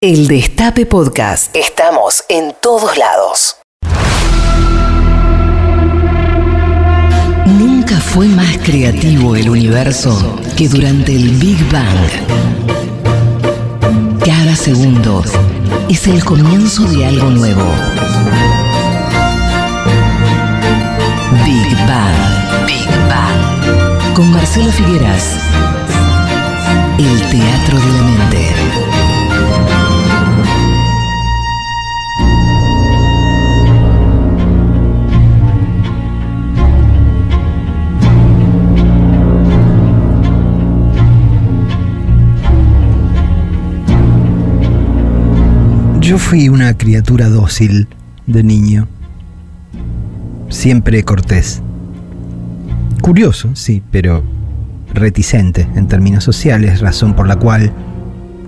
El 0.00 0.28
Destape 0.28 0.86
Podcast. 0.86 1.56
Estamos 1.56 2.22
en 2.28 2.54
todos 2.62 2.96
lados. 2.96 3.56
Nunca 7.44 7.96
fue 7.96 8.28
más 8.28 8.58
creativo 8.58 9.34
el 9.34 9.50
universo 9.50 10.38
que 10.56 10.68
durante 10.68 11.16
el 11.16 11.30
Big 11.30 11.58
Bang. 11.72 12.10
Cada 14.24 14.54
segundo 14.54 15.24
es 15.88 16.06
el 16.06 16.24
comienzo 16.24 16.84
de 16.84 17.04
algo 17.04 17.30
nuevo. 17.30 17.64
Big 21.44 21.76
Bang. 21.88 22.66
Big 22.68 22.88
Bang. 23.08 24.14
Con 24.14 24.30
Marcelo 24.30 24.70
Figueras. 24.70 25.38
El 26.98 27.20
teatro 27.30 27.80
de 27.80 27.92
la 27.94 28.02
mente. 28.02 28.67
Yo 46.08 46.16
fui 46.16 46.48
una 46.48 46.72
criatura 46.72 47.28
dócil 47.28 47.86
de 48.26 48.42
niño, 48.42 48.88
siempre 50.48 51.02
cortés. 51.02 51.60
Curioso, 53.02 53.50
sí, 53.54 53.82
pero 53.90 54.24
reticente 54.94 55.68
en 55.74 55.86
términos 55.86 56.24
sociales, 56.24 56.80
razón 56.80 57.12
por 57.12 57.28
la 57.28 57.36
cual, 57.36 57.74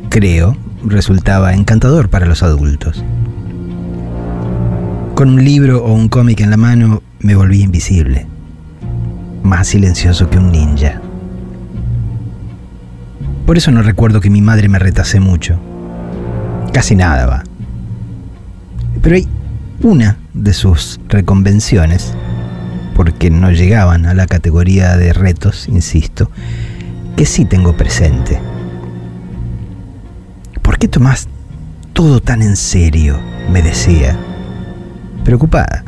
creo, 0.09 0.57
resultaba 0.87 1.53
encantador 1.53 2.09
para 2.09 2.25
los 2.25 2.43
adultos. 2.43 3.05
Con 5.15 5.29
un 5.29 5.45
libro 5.45 5.85
o 5.85 5.93
un 5.93 6.09
cómic 6.09 6.41
en 6.41 6.49
la 6.49 6.57
mano 6.57 7.03
me 7.19 7.35
volví 7.35 7.61
invisible, 7.61 8.27
más 9.43 9.69
silencioso 9.69 10.31
que 10.31 10.39
un 10.39 10.51
ninja. 10.51 11.03
Por 13.45 13.59
eso 13.59 13.71
no 13.71 13.83
recuerdo 13.83 14.23
que 14.23 14.31
mi 14.31 14.41
madre 14.41 14.71
me 14.71 14.79
retase 14.79 15.21
mucho. 15.21 15.61
Casi 16.73 16.97
nada 16.97 17.27
va. 17.27 17.50
Pero 19.03 19.17
hay 19.17 19.29
una 19.83 20.19
de 20.35 20.53
sus 20.53 21.01
reconvenciones, 21.09 22.13
porque 22.95 23.31
no 23.31 23.51
llegaban 23.51 24.07
a 24.07 24.15
la 24.15 24.27
categoría 24.27 24.97
de 24.97 25.13
retos, 25.13 25.69
insisto, 25.69 26.31
que 27.17 27.25
sí 27.27 27.45
tengo 27.45 27.77
presente. 27.77 28.41
¿Por 30.63 30.79
qué 30.79 30.89
tomás 30.89 31.29
todo 31.93 32.21
tan 32.21 32.43
en 32.43 32.57
serio? 32.57 33.19
me 33.51 33.63
decía, 33.63 34.17
preocupada. 35.25 35.85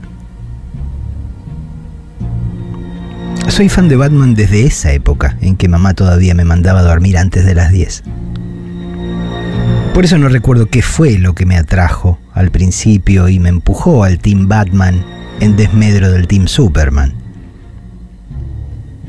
Soy 3.49 3.69
fan 3.69 3.89
de 3.89 3.97
Batman 3.97 4.35
desde 4.35 4.65
esa 4.65 4.93
época 4.93 5.37
en 5.41 5.57
que 5.57 5.69
mamá 5.69 5.95
todavía 5.95 6.35
me 6.35 6.45
mandaba 6.45 6.81
a 6.81 6.85
dormir 6.85 7.19
antes 7.19 7.45
de 7.45 7.55
las 7.55 7.71
10. 7.71 8.03
Por 9.95 10.07
eso 10.07 10.17
no 10.17 10.31
recuerdo 10.31 10.67
qué 10.67 10.81
fue 10.81 11.19
lo 11.19 11.35
que 11.35 11.45
me 11.45 11.59
atrajo 11.59 12.19
al 12.33 12.51
principio 12.51 13.29
y 13.29 13.39
me 13.39 13.51
empujó 13.51 14.05
al 14.05 14.19
Team 14.19 14.48
Batman 14.48 15.05
en 15.41 15.55
desmedro 15.55 16.11
del 16.11 16.27
Team 16.27 16.48
Superman. 16.48 17.12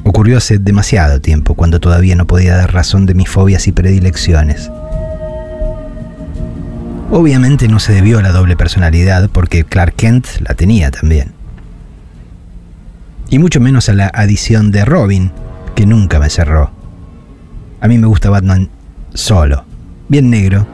Ocurrió 0.03 0.37
hace 0.37 0.57
demasiado 0.57 1.21
tiempo, 1.21 1.55
cuando 1.55 1.79
todavía 1.79 2.17
no 2.17 2.27
podía 2.27 2.57
dar 2.57 2.73
razón 2.73 3.05
de 3.05 3.13
mis 3.13 3.29
fobias 3.29 3.65
y 3.69 3.71
predilecciones. 3.71 4.69
Obviamente 7.09 7.69
no 7.69 7.79
se 7.79 7.93
debió 7.93 8.19
a 8.19 8.21
la 8.21 8.33
doble 8.33 8.57
personalidad, 8.57 9.29
porque 9.29 9.63
Clark 9.63 9.95
Kent 9.95 10.27
la 10.41 10.53
tenía 10.53 10.91
también. 10.91 11.31
Y 13.29 13.39
mucho 13.39 13.61
menos 13.61 13.87
a 13.87 13.93
la 13.93 14.11
adición 14.13 14.71
de 14.71 14.83
Robin, 14.83 15.31
que 15.75 15.85
nunca 15.85 16.19
me 16.19 16.29
cerró. 16.29 16.71
A 17.79 17.87
mí 17.87 17.97
me 17.97 18.07
gusta 18.07 18.29
Batman 18.29 18.69
solo 19.13 19.72
bien 20.13 20.29
negro 20.29 20.67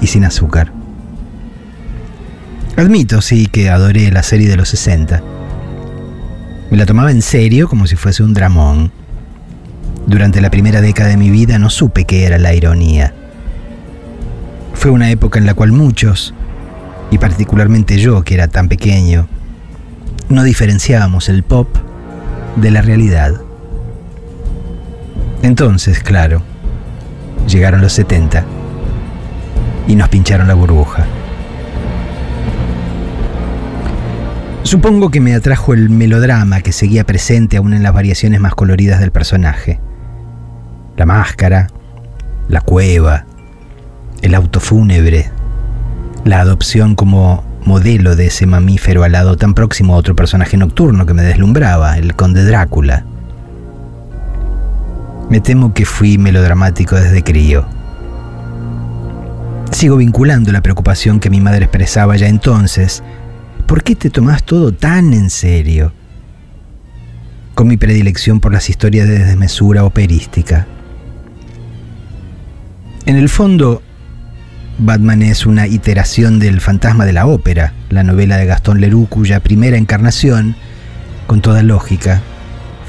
y 0.00 0.06
sin 0.06 0.24
azúcar. 0.24 0.72
Admito, 2.76 3.20
sí, 3.20 3.48
que 3.48 3.68
adoré 3.68 4.12
la 4.12 4.22
serie 4.22 4.48
de 4.48 4.56
los 4.56 4.68
60. 4.68 5.20
Me 6.70 6.76
la 6.76 6.86
tomaba 6.86 7.10
en 7.10 7.20
serio 7.20 7.68
como 7.68 7.88
si 7.88 7.96
fuese 7.96 8.22
un 8.22 8.32
dramón. 8.32 8.92
Durante 10.06 10.40
la 10.40 10.52
primera 10.52 10.80
década 10.80 11.08
de 11.08 11.16
mi 11.16 11.30
vida 11.30 11.58
no 11.58 11.68
supe 11.68 12.04
qué 12.04 12.26
era 12.26 12.38
la 12.38 12.54
ironía. 12.54 13.12
Fue 14.74 14.92
una 14.92 15.10
época 15.10 15.40
en 15.40 15.46
la 15.46 15.54
cual 15.54 15.72
muchos, 15.72 16.32
y 17.10 17.18
particularmente 17.18 17.98
yo 17.98 18.22
que 18.22 18.34
era 18.34 18.46
tan 18.46 18.68
pequeño, 18.68 19.26
no 20.28 20.44
diferenciábamos 20.44 21.28
el 21.28 21.42
pop 21.42 21.66
de 22.54 22.70
la 22.70 22.82
realidad. 22.82 23.40
Entonces, 25.42 26.04
claro, 26.04 26.42
llegaron 27.48 27.80
los 27.80 27.94
70 27.94 28.59
y 29.90 29.96
nos 29.96 30.08
pincharon 30.08 30.46
la 30.46 30.54
burbuja. 30.54 31.04
Supongo 34.62 35.10
que 35.10 35.20
me 35.20 35.34
atrajo 35.34 35.74
el 35.74 35.90
melodrama 35.90 36.60
que 36.60 36.70
seguía 36.70 37.04
presente 37.04 37.56
aún 37.56 37.74
en 37.74 37.82
las 37.82 37.92
variaciones 37.92 38.38
más 38.38 38.54
coloridas 38.54 39.00
del 39.00 39.10
personaje. 39.10 39.80
La 40.96 41.06
máscara, 41.06 41.66
la 42.46 42.60
cueva, 42.60 43.24
el 44.22 44.36
auto 44.36 44.60
fúnebre, 44.60 45.28
la 46.24 46.38
adopción 46.38 46.94
como 46.94 47.42
modelo 47.64 48.14
de 48.14 48.26
ese 48.26 48.46
mamífero 48.46 49.02
alado 49.02 49.36
tan 49.36 49.54
próximo 49.54 49.94
a 49.94 49.96
otro 49.96 50.14
personaje 50.14 50.56
nocturno 50.56 51.04
que 51.04 51.14
me 51.14 51.22
deslumbraba, 51.24 51.98
el 51.98 52.14
conde 52.14 52.44
Drácula. 52.44 53.04
Me 55.28 55.40
temo 55.40 55.74
que 55.74 55.84
fui 55.84 56.16
melodramático 56.16 56.94
desde 56.94 57.24
crío. 57.24 57.79
Sigo 59.70 59.96
vinculando 59.96 60.52
la 60.52 60.62
preocupación 60.62 61.20
que 61.20 61.30
mi 61.30 61.40
madre 61.40 61.64
expresaba 61.64 62.16
ya 62.16 62.28
entonces. 62.28 63.02
¿Por 63.66 63.82
qué 63.82 63.94
te 63.94 64.10
tomás 64.10 64.42
todo 64.42 64.72
tan 64.72 65.12
en 65.14 65.30
serio? 65.30 65.92
Con 67.54 67.68
mi 67.68 67.76
predilección 67.76 68.40
por 68.40 68.52
las 68.52 68.68
historias 68.68 69.08
de 69.08 69.20
desmesura 69.20 69.84
operística. 69.84 70.66
En 73.06 73.16
el 73.16 73.28
fondo, 73.28 73.80
Batman 74.78 75.22
es 75.22 75.46
una 75.46 75.66
iteración 75.66 76.38
del 76.38 76.60
Fantasma 76.60 77.06
de 77.06 77.12
la 77.12 77.26
Ópera, 77.26 77.72
la 77.90 78.02
novela 78.02 78.36
de 78.36 78.46
Gastón 78.46 78.80
Leroux 78.80 79.08
cuya 79.08 79.40
primera 79.40 79.76
encarnación, 79.76 80.56
con 81.26 81.40
toda 81.40 81.62
lógica, 81.62 82.20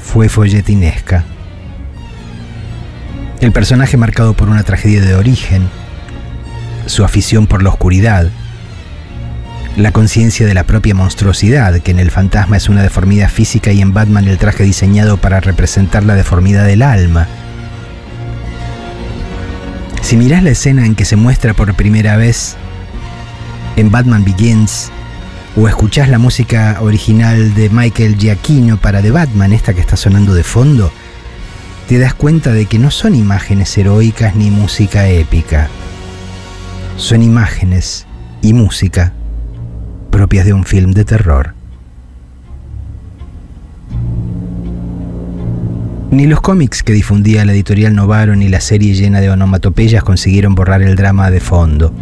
fue 0.02 0.28
folletinesca. 0.28 1.24
El 3.40 3.52
personaje 3.52 3.96
marcado 3.96 4.34
por 4.34 4.48
una 4.48 4.62
tragedia 4.62 5.00
de 5.00 5.14
origen, 5.14 5.68
su 6.86 7.04
afición 7.04 7.46
por 7.46 7.62
la 7.62 7.70
oscuridad, 7.70 8.30
la 9.76 9.92
conciencia 9.92 10.46
de 10.46 10.54
la 10.54 10.64
propia 10.64 10.94
monstruosidad, 10.94 11.80
que 11.80 11.92
en 11.92 11.98
el 11.98 12.10
fantasma 12.10 12.56
es 12.56 12.68
una 12.68 12.82
deformidad 12.82 13.30
física 13.30 13.72
y 13.72 13.80
en 13.80 13.94
Batman 13.94 14.28
el 14.28 14.38
traje 14.38 14.64
diseñado 14.64 15.16
para 15.16 15.40
representar 15.40 16.04
la 16.04 16.14
deformidad 16.14 16.66
del 16.66 16.82
alma. 16.82 17.26
Si 20.02 20.16
mirás 20.16 20.42
la 20.42 20.50
escena 20.50 20.84
en 20.84 20.94
que 20.94 21.04
se 21.04 21.16
muestra 21.16 21.54
por 21.54 21.72
primera 21.74 22.16
vez 22.16 22.56
en 23.76 23.90
Batman 23.90 24.24
Begins, 24.24 24.90
o 25.56 25.68
escuchás 25.68 26.08
la 26.08 26.18
música 26.18 26.78
original 26.80 27.54
de 27.54 27.68
Michael 27.70 28.16
Giacchino 28.16 28.78
para 28.78 29.00
The 29.00 29.10
Batman, 29.10 29.52
esta 29.52 29.74
que 29.74 29.80
está 29.80 29.96
sonando 29.96 30.34
de 30.34 30.44
fondo, 30.44 30.92
te 31.88 31.98
das 31.98 32.14
cuenta 32.14 32.52
de 32.52 32.66
que 32.66 32.78
no 32.78 32.90
son 32.90 33.14
imágenes 33.14 33.76
heroicas 33.76 34.34
ni 34.34 34.50
música 34.50 35.08
épica 35.08 35.68
son 36.96 37.22
imágenes 37.22 38.06
y 38.42 38.52
música 38.52 39.12
propias 40.10 40.44
de 40.44 40.52
un 40.52 40.64
film 40.64 40.92
de 40.92 41.04
terror. 41.04 41.54
Ni 46.10 46.26
los 46.26 46.42
cómics 46.42 46.82
que 46.82 46.92
difundía 46.92 47.44
la 47.46 47.52
editorial 47.52 47.94
Novaro 47.94 48.36
ni 48.36 48.48
la 48.48 48.60
serie 48.60 48.94
llena 48.94 49.20
de 49.20 49.30
onomatopeyas 49.30 50.04
consiguieron 50.04 50.54
borrar 50.54 50.82
el 50.82 50.94
drama 50.94 51.30
de 51.30 51.40
fondo. 51.40 51.94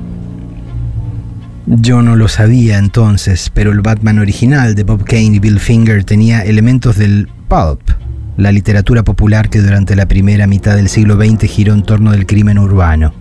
Yo 1.67 2.03
no 2.03 2.17
lo 2.17 2.26
sabía 2.26 2.79
entonces, 2.79 3.50
pero 3.55 3.70
el 3.70 3.81
Batman 3.81 4.19
original 4.19 4.75
de 4.75 4.82
Bob 4.82 5.05
Kane 5.05 5.37
y 5.37 5.38
Bill 5.38 5.61
Finger 5.61 6.03
tenía 6.03 6.41
elementos 6.41 6.97
del 6.97 7.29
pulp, 7.47 7.82
la 8.37 8.50
literatura 8.50 9.05
popular 9.05 9.49
que 9.49 9.61
durante 9.61 9.94
la 9.94 10.06
primera 10.06 10.49
mitad 10.49 10.75
del 10.75 10.88
siglo 10.88 11.14
XX 11.14 11.44
giró 11.44 11.75
en 11.75 11.85
torno 11.85 12.11
del 12.11 12.26
crimen 12.26 12.59
urbano. 12.59 13.19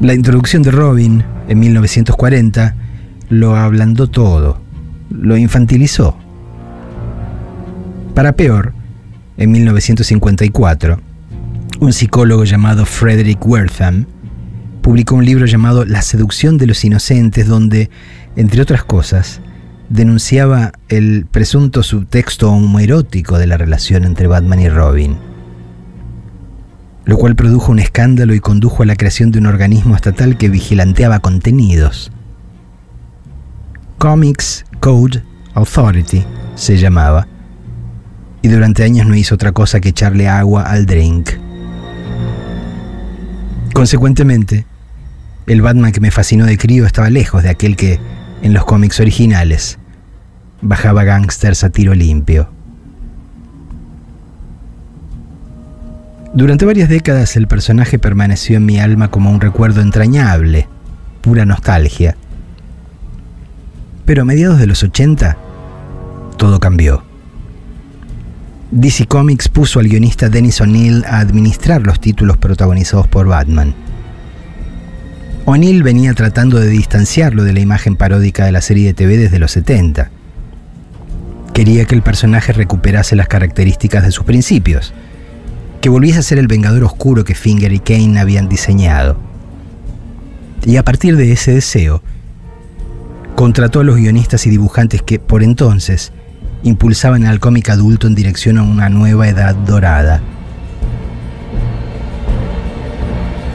La 0.00 0.14
introducción 0.14 0.62
de 0.62 0.70
Robin 0.70 1.22
en 1.46 1.60
1940 1.60 2.74
lo 3.28 3.54
ablandó 3.54 4.06
todo, 4.06 4.58
lo 5.10 5.36
infantilizó. 5.36 6.16
Para 8.14 8.32
peor, 8.32 8.72
en 9.36 9.50
1954, 9.50 10.98
un 11.80 11.92
psicólogo 11.92 12.44
llamado 12.44 12.86
Frederick 12.86 13.44
Wertham 13.46 14.06
publicó 14.80 15.16
un 15.16 15.26
libro 15.26 15.44
llamado 15.44 15.84
La 15.84 16.00
seducción 16.00 16.56
de 16.56 16.66
los 16.66 16.82
inocentes, 16.82 17.46
donde, 17.46 17.90
entre 18.36 18.62
otras 18.62 18.84
cosas, 18.84 19.42
denunciaba 19.90 20.72
el 20.88 21.26
presunto 21.30 21.82
subtexto 21.82 22.50
homoerótico 22.50 23.38
de 23.38 23.46
la 23.46 23.58
relación 23.58 24.04
entre 24.04 24.28
Batman 24.28 24.60
y 24.60 24.70
Robin, 24.70 25.18
lo 27.04 27.16
cual 27.16 27.36
produjo 27.36 27.72
un 27.72 27.78
escándalo 27.78 28.34
y 28.34 28.40
condujo 28.40 28.82
a 28.82 28.86
la 28.86 28.96
creación 28.96 29.30
de 29.30 29.38
un 29.38 29.46
organismo 29.46 29.94
estatal 29.94 30.36
que 30.36 30.48
vigilanteaba 30.48 31.20
contenidos. 31.20 32.12
Comics 33.98 34.64
Code 34.80 35.22
Authority 35.54 36.24
se 36.54 36.78
llamaba, 36.78 37.26
y 38.42 38.48
durante 38.48 38.84
años 38.84 39.06
no 39.06 39.14
hizo 39.14 39.34
otra 39.34 39.52
cosa 39.52 39.80
que 39.80 39.90
echarle 39.90 40.28
agua 40.28 40.62
al 40.62 40.86
drink. 40.86 41.30
Consecuentemente, 43.74 44.66
el 45.46 45.62
Batman 45.62 45.92
que 45.92 46.00
me 46.00 46.10
fascinó 46.10 46.46
de 46.46 46.58
crío 46.58 46.86
estaba 46.86 47.10
lejos 47.10 47.42
de 47.42 47.50
aquel 47.50 47.76
que, 47.76 48.00
en 48.42 48.52
los 48.52 48.64
cómics 48.64 49.00
originales, 49.00 49.78
bajaba 50.62 51.04
gángsters 51.04 51.64
a 51.64 51.70
tiro 51.70 51.94
limpio. 51.94 52.50
Durante 56.40 56.64
varias 56.64 56.88
décadas 56.88 57.36
el 57.36 57.46
personaje 57.46 57.98
permaneció 57.98 58.56
en 58.56 58.64
mi 58.64 58.80
alma 58.80 59.10
como 59.10 59.30
un 59.30 59.42
recuerdo 59.42 59.82
entrañable, 59.82 60.68
pura 61.20 61.44
nostalgia. 61.44 62.16
Pero 64.06 64.22
a 64.22 64.24
mediados 64.24 64.58
de 64.58 64.66
los 64.66 64.82
80, 64.82 65.36
todo 66.38 66.58
cambió. 66.58 67.04
DC 68.70 69.04
Comics 69.04 69.50
puso 69.50 69.80
al 69.80 69.88
guionista 69.88 70.30
Dennis 70.30 70.62
O'Neill 70.62 71.04
a 71.04 71.18
administrar 71.18 71.82
los 71.82 72.00
títulos 72.00 72.38
protagonizados 72.38 73.06
por 73.06 73.26
Batman. 73.26 73.74
O'Neill 75.44 75.82
venía 75.82 76.14
tratando 76.14 76.58
de 76.58 76.68
distanciarlo 76.68 77.44
de 77.44 77.52
la 77.52 77.60
imagen 77.60 77.96
paródica 77.96 78.46
de 78.46 78.52
la 78.52 78.62
serie 78.62 78.86
de 78.86 78.94
TV 78.94 79.18
desde 79.18 79.40
los 79.40 79.50
70. 79.50 80.10
Quería 81.52 81.84
que 81.84 81.94
el 81.94 82.02
personaje 82.02 82.54
recuperase 82.54 83.14
las 83.14 83.28
características 83.28 84.04
de 84.04 84.10
sus 84.10 84.24
principios, 84.24 84.94
que 85.80 85.88
volviese 85.88 86.18
a 86.18 86.22
ser 86.22 86.38
el 86.38 86.46
vengador 86.46 86.84
oscuro 86.84 87.24
que 87.24 87.34
Finger 87.34 87.72
y 87.72 87.78
Kane 87.78 88.20
habían 88.20 88.48
diseñado. 88.48 89.18
Y 90.64 90.76
a 90.76 90.84
partir 90.84 91.16
de 91.16 91.32
ese 91.32 91.54
deseo, 91.54 92.02
contrató 93.34 93.80
a 93.80 93.84
los 93.84 93.96
guionistas 93.96 94.46
y 94.46 94.50
dibujantes 94.50 95.02
que, 95.02 95.18
por 95.18 95.42
entonces, 95.42 96.12
impulsaban 96.62 97.24
al 97.24 97.40
cómic 97.40 97.70
adulto 97.70 98.06
en 98.06 98.14
dirección 98.14 98.58
a 98.58 98.62
una 98.62 98.90
nueva 98.90 99.28
edad 99.28 99.54
dorada. 99.54 100.20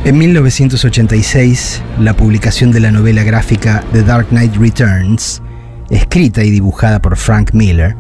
En 0.04 0.18
1986, 0.18 1.82
la 2.00 2.16
publicación 2.16 2.72
de 2.72 2.80
la 2.80 2.92
novela 2.92 3.24
gráfica 3.24 3.84
The 3.92 4.04
Dark 4.04 4.28
Knight 4.30 4.56
Returns, 4.56 5.42
escrita 5.90 6.44
y 6.44 6.52
dibujada 6.52 7.02
por 7.02 7.18
Frank 7.18 7.54
Miller, 7.54 7.96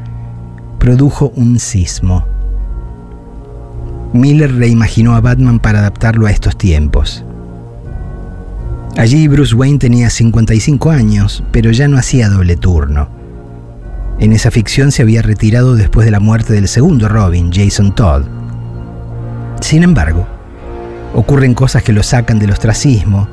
produjo 0.79 1.31
un 1.35 1.59
sismo. 1.59 2.34
Miller 4.13 4.53
reimaginó 4.55 5.15
a 5.15 5.21
Batman 5.21 5.59
para 5.59 5.79
adaptarlo 5.79 6.27
a 6.27 6.31
estos 6.31 6.57
tiempos. 6.57 7.23
Allí 8.97 9.27
Bruce 9.27 9.53
Wayne 9.53 9.77
tenía 9.77 10.09
55 10.09 10.89
años, 10.89 11.43
pero 11.51 11.71
ya 11.71 11.87
no 11.87 11.97
hacía 11.97 12.29
doble 12.29 12.55
turno. 12.55 13.09
En 14.19 14.31
esa 14.31 14.51
ficción 14.51 14.93
se 14.93 15.01
había 15.01 15.21
retirado 15.21 15.75
después 15.75 16.05
de 16.05 16.11
la 16.11 16.21
muerte 16.21 16.53
del 16.53 16.69
segundo 16.69 17.09
Robin, 17.09 17.51
Jason 17.51 17.93
Todd. 17.93 18.23
Sin 19.59 19.83
embargo, 19.83 20.25
ocurren 21.13 21.53
cosas 21.53 21.83
que 21.83 21.91
lo 21.91 22.03
sacan 22.03 22.39
del 22.39 22.51
ostracismo, 22.51 23.27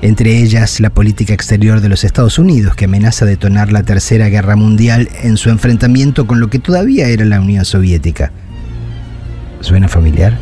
entre 0.00 0.38
ellas 0.38 0.80
la 0.80 0.90
política 0.90 1.34
exterior 1.34 1.80
de 1.80 1.88
los 1.88 2.04
Estados 2.04 2.38
Unidos 2.38 2.74
que 2.74 2.86
amenaza 2.86 3.26
detonar 3.26 3.72
la 3.72 3.82
Tercera 3.82 4.28
Guerra 4.28 4.56
Mundial 4.56 5.08
en 5.22 5.36
su 5.36 5.50
enfrentamiento 5.50 6.26
con 6.26 6.40
lo 6.40 6.48
que 6.48 6.60
todavía 6.60 7.08
era 7.08 7.24
la 7.24 7.40
Unión 7.40 7.64
Soviética. 7.64 8.32
¿Suena 9.60 9.88
familiar? 9.88 10.36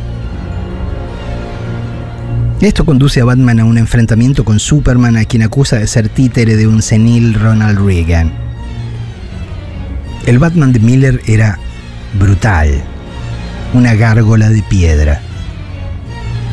Esto 2.61 2.85
conduce 2.85 3.21
a 3.21 3.25
Batman 3.25 3.59
a 3.59 3.65
un 3.65 3.77
enfrentamiento 3.77 4.43
con 4.43 4.59
Superman 4.59 5.15
a 5.17 5.25
quien 5.25 5.43
acusa 5.43 5.77
de 5.77 5.87
ser 5.87 6.09
títere 6.09 6.55
de 6.55 6.67
un 6.67 6.81
senil 6.81 7.35
Ronald 7.35 7.79
Reagan. 7.85 8.31
El 10.25 10.39
Batman 10.39 10.73
de 10.73 10.79
Miller 10.79 11.21
era 11.27 11.59
brutal, 12.19 12.83
una 13.73 13.93
gárgola 13.93 14.49
de 14.49 14.63
piedra. 14.63 15.21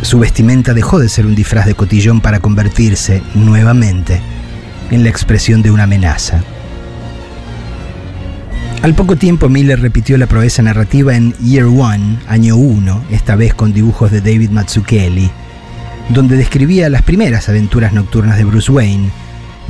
Su 0.02 0.18
vestimenta 0.18 0.74
dejó 0.74 0.98
de 0.98 1.08
ser 1.08 1.26
un 1.26 1.34
disfraz 1.34 1.64
de 1.64 1.74
cotillón 1.74 2.20
para 2.20 2.40
convertirse, 2.40 3.22
nuevamente, 3.34 4.20
en 4.90 5.02
la 5.02 5.08
expresión 5.08 5.62
de 5.62 5.70
una 5.70 5.84
amenaza. 5.84 6.42
Al 8.84 8.94
poco 8.94 9.16
tiempo 9.16 9.48
Miller 9.48 9.80
repitió 9.80 10.18
la 10.18 10.26
proeza 10.26 10.60
narrativa 10.60 11.16
en 11.16 11.32
Year 11.38 11.64
One, 11.64 12.18
año 12.28 12.56
1, 12.56 13.04
esta 13.12 13.34
vez 13.34 13.54
con 13.54 13.72
dibujos 13.72 14.10
de 14.10 14.20
David 14.20 14.50
Mazzucchelli, 14.50 15.30
donde 16.10 16.36
describía 16.36 16.90
las 16.90 17.00
primeras 17.00 17.48
aventuras 17.48 17.94
nocturnas 17.94 18.36
de 18.36 18.44
Bruce 18.44 18.70
Wayne, 18.70 19.08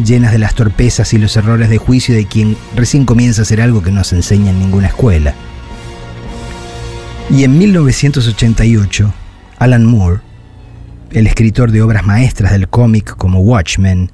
llenas 0.04 0.32
de 0.32 0.40
las 0.40 0.56
torpezas 0.56 1.14
y 1.14 1.18
los 1.18 1.36
errores 1.36 1.68
de 1.68 1.78
juicio 1.78 2.12
de 2.12 2.26
quien 2.26 2.56
recién 2.74 3.06
comienza 3.06 3.42
a 3.42 3.44
hacer 3.44 3.60
algo 3.60 3.84
que 3.84 3.92
no 3.92 4.02
se 4.02 4.16
enseña 4.16 4.50
en 4.50 4.58
ninguna 4.58 4.88
escuela. 4.88 5.32
Y 7.30 7.44
en 7.44 7.56
1988, 7.56 9.14
Alan 9.60 9.86
Moore, 9.86 10.22
el 11.12 11.28
escritor 11.28 11.70
de 11.70 11.82
obras 11.82 12.04
maestras 12.04 12.50
del 12.50 12.66
cómic 12.66 13.14
como 13.14 13.42
Watchmen, 13.42 14.10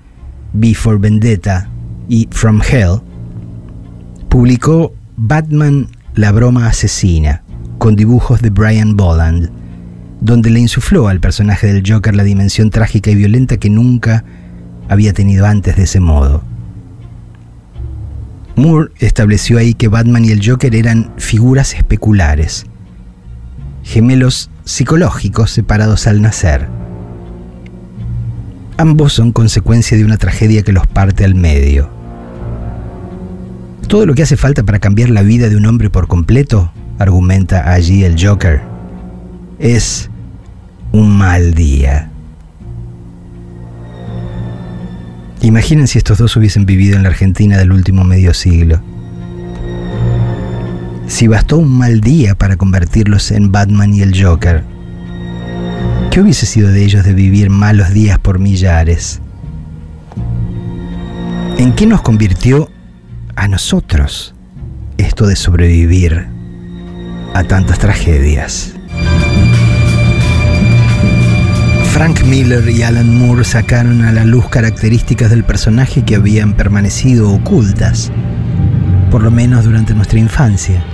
Before 0.52 0.98
Vendetta 0.98 1.70
y 2.06 2.28
From 2.30 2.60
Hell, 2.60 3.00
publicó 4.30 4.94
Batman 5.16 5.88
La 6.14 6.30
broma 6.30 6.68
asesina, 6.68 7.42
con 7.78 7.96
dibujos 7.96 8.40
de 8.40 8.50
Brian 8.50 8.96
Bolland, 8.96 9.50
donde 10.20 10.50
le 10.50 10.60
insufló 10.60 11.08
al 11.08 11.18
personaje 11.18 11.66
del 11.66 11.82
Joker 11.84 12.14
la 12.14 12.22
dimensión 12.22 12.70
trágica 12.70 13.10
y 13.10 13.16
violenta 13.16 13.56
que 13.56 13.68
nunca 13.68 14.24
había 14.88 15.12
tenido 15.12 15.46
antes 15.46 15.76
de 15.76 15.82
ese 15.82 15.98
modo. 15.98 16.44
Moore 18.54 18.92
estableció 19.00 19.58
ahí 19.58 19.74
que 19.74 19.88
Batman 19.88 20.24
y 20.24 20.30
el 20.30 20.48
Joker 20.48 20.76
eran 20.76 21.12
figuras 21.16 21.74
especulares, 21.74 22.66
gemelos 23.82 24.48
psicológicos 24.64 25.50
separados 25.50 26.06
al 26.06 26.22
nacer. 26.22 26.68
Ambos 28.76 29.12
son 29.12 29.32
consecuencia 29.32 29.96
de 29.96 30.04
una 30.04 30.18
tragedia 30.18 30.62
que 30.62 30.72
los 30.72 30.86
parte 30.86 31.24
al 31.24 31.34
medio. 31.34 31.99
Todo 33.90 34.06
lo 34.06 34.14
que 34.14 34.22
hace 34.22 34.36
falta 34.36 34.62
para 34.62 34.78
cambiar 34.78 35.10
la 35.10 35.22
vida 35.22 35.48
de 35.48 35.56
un 35.56 35.66
hombre 35.66 35.90
por 35.90 36.06
completo, 36.06 36.70
argumenta 37.00 37.72
allí 37.72 38.04
el 38.04 38.14
Joker, 38.24 38.60
es 39.58 40.08
un 40.92 41.18
mal 41.18 41.54
día. 41.54 42.08
Imaginen 45.40 45.88
si 45.88 45.98
estos 45.98 46.18
dos 46.18 46.36
hubiesen 46.36 46.66
vivido 46.66 46.94
en 46.94 47.02
la 47.02 47.08
Argentina 47.08 47.58
del 47.58 47.72
último 47.72 48.04
medio 48.04 48.32
siglo. 48.32 48.80
Si 51.08 51.26
bastó 51.26 51.58
un 51.58 51.76
mal 51.76 52.00
día 52.00 52.36
para 52.36 52.56
convertirlos 52.56 53.32
en 53.32 53.50
Batman 53.50 53.92
y 53.92 54.02
el 54.02 54.12
Joker, 54.24 54.62
¿qué 56.12 56.20
hubiese 56.20 56.46
sido 56.46 56.70
de 56.70 56.84
ellos 56.84 57.04
de 57.04 57.12
vivir 57.12 57.50
malos 57.50 57.92
días 57.92 58.20
por 58.20 58.38
millares? 58.38 59.20
¿En 61.58 61.74
qué 61.74 61.86
nos 61.86 62.02
convirtió 62.02 62.70
a 63.40 63.48
nosotros 63.48 64.34
esto 64.98 65.26
de 65.26 65.34
sobrevivir 65.34 66.28
a 67.32 67.42
tantas 67.44 67.78
tragedias? 67.78 68.74
Frank 71.90 72.22
Miller 72.24 72.68
y 72.68 72.82
Alan 72.82 73.16
Moore 73.16 73.44
sacaron 73.44 74.04
a 74.04 74.12
la 74.12 74.26
luz 74.26 74.46
características 74.50 75.30
del 75.30 75.44
personaje 75.44 76.04
que 76.04 76.16
habían 76.16 76.52
permanecido 76.52 77.30
ocultas, 77.30 78.12
por 79.10 79.22
lo 79.22 79.30
menos 79.30 79.64
durante 79.64 79.94
nuestra 79.94 80.18
infancia. 80.18 80.84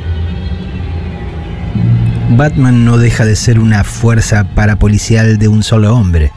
Batman 2.37 2.85
no 2.85 2.97
deja 2.97 3.25
de 3.25 3.35
ser 3.35 3.59
una 3.59 3.83
fuerza 3.83 4.45
parapolicial 4.55 5.39
de 5.39 5.49
un 5.49 5.65
solo 5.65 5.97
hombre. 5.97 6.31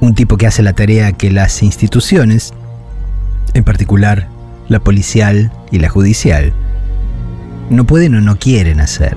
Un 0.00 0.16
tipo 0.16 0.36
que 0.36 0.48
hace 0.48 0.64
la 0.64 0.72
tarea 0.72 1.12
que 1.12 1.30
las 1.30 1.62
instituciones, 1.62 2.52
en 3.54 3.64
particular 3.64 4.28
la 4.68 4.80
policial 4.80 5.52
y 5.70 5.78
la 5.78 5.88
judicial, 5.88 6.52
no 7.70 7.84
pueden 7.84 8.14
o 8.14 8.20
no 8.20 8.38
quieren 8.38 8.80
hacer. 8.80 9.16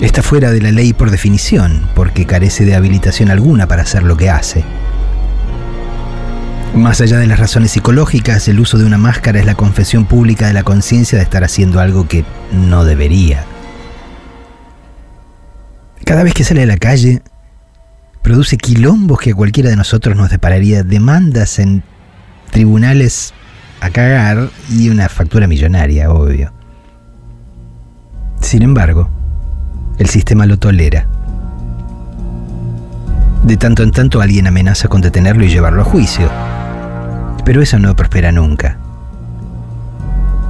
Está 0.00 0.22
fuera 0.22 0.50
de 0.50 0.60
la 0.60 0.72
ley 0.72 0.92
por 0.92 1.10
definición, 1.10 1.88
porque 1.94 2.26
carece 2.26 2.64
de 2.64 2.74
habilitación 2.74 3.30
alguna 3.30 3.68
para 3.68 3.82
hacer 3.82 4.02
lo 4.02 4.16
que 4.16 4.30
hace. 4.30 4.64
Más 6.74 7.00
allá 7.00 7.18
de 7.18 7.26
las 7.26 7.38
razones 7.38 7.72
psicológicas, 7.72 8.48
el 8.48 8.58
uso 8.58 8.78
de 8.78 8.84
una 8.84 8.98
máscara 8.98 9.38
es 9.38 9.46
la 9.46 9.54
confesión 9.54 10.06
pública 10.06 10.46
de 10.46 10.54
la 10.54 10.64
conciencia 10.64 11.18
de 11.18 11.24
estar 11.24 11.44
haciendo 11.44 11.80
algo 11.80 12.08
que 12.08 12.24
no 12.50 12.84
debería. 12.84 13.44
Cada 16.04 16.24
vez 16.24 16.34
que 16.34 16.44
sale 16.44 16.62
a 16.62 16.66
la 16.66 16.78
calle, 16.78 17.22
produce 18.22 18.56
quilombos 18.56 19.20
que 19.20 19.32
a 19.32 19.34
cualquiera 19.34 19.70
de 19.70 19.76
nosotros 19.76 20.16
nos 20.16 20.30
depararía 20.30 20.82
demandas 20.82 21.58
en 21.58 21.82
tribunales 22.50 23.34
a 23.80 23.90
cagar 23.90 24.48
y 24.70 24.88
una 24.88 25.08
factura 25.08 25.48
millonaria, 25.48 26.10
obvio. 26.10 26.52
Sin 28.40 28.62
embargo, 28.62 29.08
el 29.98 30.08
sistema 30.08 30.46
lo 30.46 30.58
tolera. 30.58 31.08
De 33.44 33.56
tanto 33.56 33.82
en 33.82 33.90
tanto 33.90 34.20
alguien 34.20 34.46
amenaza 34.46 34.86
con 34.86 35.00
detenerlo 35.00 35.44
y 35.44 35.48
llevarlo 35.48 35.82
a 35.82 35.84
juicio. 35.84 36.30
Pero 37.44 37.60
eso 37.60 37.78
no 37.80 37.96
prospera 37.96 38.30
nunca. 38.30 38.78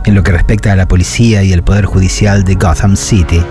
En 0.05 0.15
lo 0.15 0.23
que 0.23 0.33
respecta 0.33 0.73
a 0.73 0.77
la 0.77 0.89
policía 0.89 1.43
y 1.43 1.53
el 1.53 1.63
poder 1.63 1.87
judicial 1.87 2.45
de 2.45 2.57
Gotham 2.57 2.97
City, 2.97 3.43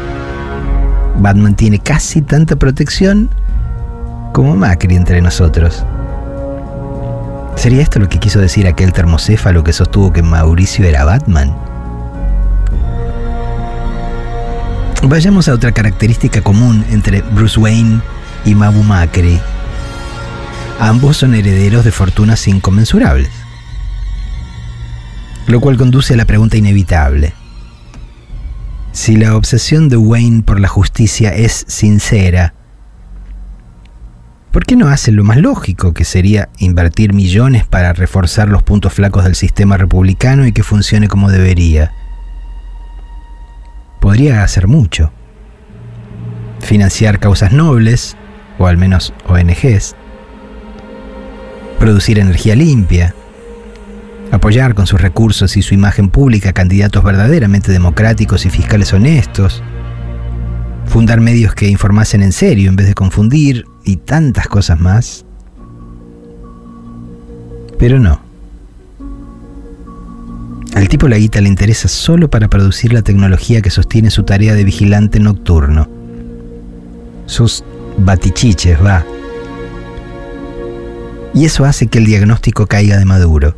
Batman 1.17 1.55
tiene 1.55 1.79
casi 1.79 2.21
tanta 2.21 2.55
protección 2.55 3.29
como 4.31 4.55
Macri 4.55 4.95
entre 4.95 5.21
nosotros. 5.21 5.85
¿Sería 7.55 7.81
esto 7.81 8.00
lo 8.00 8.09
que 8.09 8.19
quiso 8.19 8.39
decir 8.39 8.67
aquel 8.67 8.93
termocéfalo 8.93 9.63
que 9.63 9.73
sostuvo 9.73 10.11
que 10.11 10.23
Mauricio 10.23 10.85
era 10.85 11.03
Batman? 11.03 11.55
Vayamos 15.03 15.47
a 15.47 15.53
otra 15.53 15.71
característica 15.71 16.41
común 16.41 16.85
entre 16.89 17.21
Bruce 17.21 17.59
Wayne 17.59 18.01
y 18.45 18.55
Mabu 18.55 18.83
Macri. 18.83 19.39
Ambos 20.79 21.17
son 21.17 21.35
herederos 21.35 21.83
de 21.83 21.91
fortunas 21.91 22.47
inconmensurables. 22.47 23.29
Lo 25.47 25.59
cual 25.59 25.77
conduce 25.77 26.13
a 26.13 26.17
la 26.17 26.25
pregunta 26.25 26.57
inevitable. 26.57 27.33
Si 28.91 29.15
la 29.17 29.35
obsesión 29.35 29.89
de 29.89 29.97
Wayne 29.97 30.43
por 30.43 30.59
la 30.59 30.67
justicia 30.67 31.33
es 31.33 31.65
sincera, 31.67 32.53
¿por 34.51 34.65
qué 34.65 34.75
no 34.75 34.88
hace 34.89 35.12
lo 35.12 35.24
más 35.24 35.38
lógico, 35.38 35.93
que 35.93 36.05
sería 36.05 36.50
invertir 36.60 37.13
millones 37.13 37.65
para 37.65 37.93
reforzar 37.93 38.50
los 38.50 38.63
puntos 38.63 38.93
flacos 38.93 39.24
del 39.24 39.36
sistema 39.36 39.77
republicano 39.77 40.46
y 40.46 40.51
que 40.51 40.63
funcione 40.63 41.08
como 41.08 41.31
debería? 41.31 41.93
Podría 44.00 44.43
hacer 44.43 44.67
mucho. 44.67 45.12
Financiar 46.60 47.20
causas 47.20 47.53
nobles, 47.53 48.17
o 48.58 48.67
al 48.67 48.77
menos 48.77 49.13
ONGs. 49.27 49.96
Producir 51.79 52.20
energía 52.20 52.55
limpia. 52.55 53.15
Apoyar 54.31 54.75
con 54.75 54.88
sus 54.88 55.01
recursos 55.01 55.58
y 55.58 55.62
su 55.62 55.74
imagen 55.74 56.10
pública 56.10 56.53
candidatos 56.53 57.03
verdaderamente 57.03 57.72
democráticos 57.72 58.46
y 58.46 58.50
fiscales 58.50 58.93
honestos. 58.93 59.63
Fundar 60.86 61.20
medios 61.22 61.53
que 61.53 61.67
informasen 61.67 62.22
en 62.22 62.31
serio 62.31 62.70
en 62.70 62.75
vez 62.75 62.88
de 62.88 62.93
confundir 62.93 63.65
y 63.83 63.97
tantas 63.97 64.47
cosas 64.47 64.79
más. 64.79 65.25
Pero 67.77 68.00
no. 68.00 68.21
Al 70.75 70.88
tipo 70.88 71.07
la 71.07 71.17
guita 71.17 71.41
le 71.41 71.50
interesa 71.50 71.88
solo 71.88 72.29
para 72.29 72.47
producir 72.47 72.93
la 72.93 73.01
tecnología 73.01 73.61
que 73.61 73.69
sostiene 73.69 74.09
su 74.09 74.23
tarea 74.23 74.53
de 74.53 74.63
vigilante 74.63 75.19
nocturno. 75.19 75.89
Sus 77.25 77.63
batichiches, 77.97 78.77
va. 78.83 79.05
Y 81.33 81.45
eso 81.45 81.65
hace 81.65 81.88
que 81.88 81.97
el 81.97 82.05
diagnóstico 82.05 82.67
caiga 82.67 82.97
de 82.97 83.05
maduro. 83.05 83.55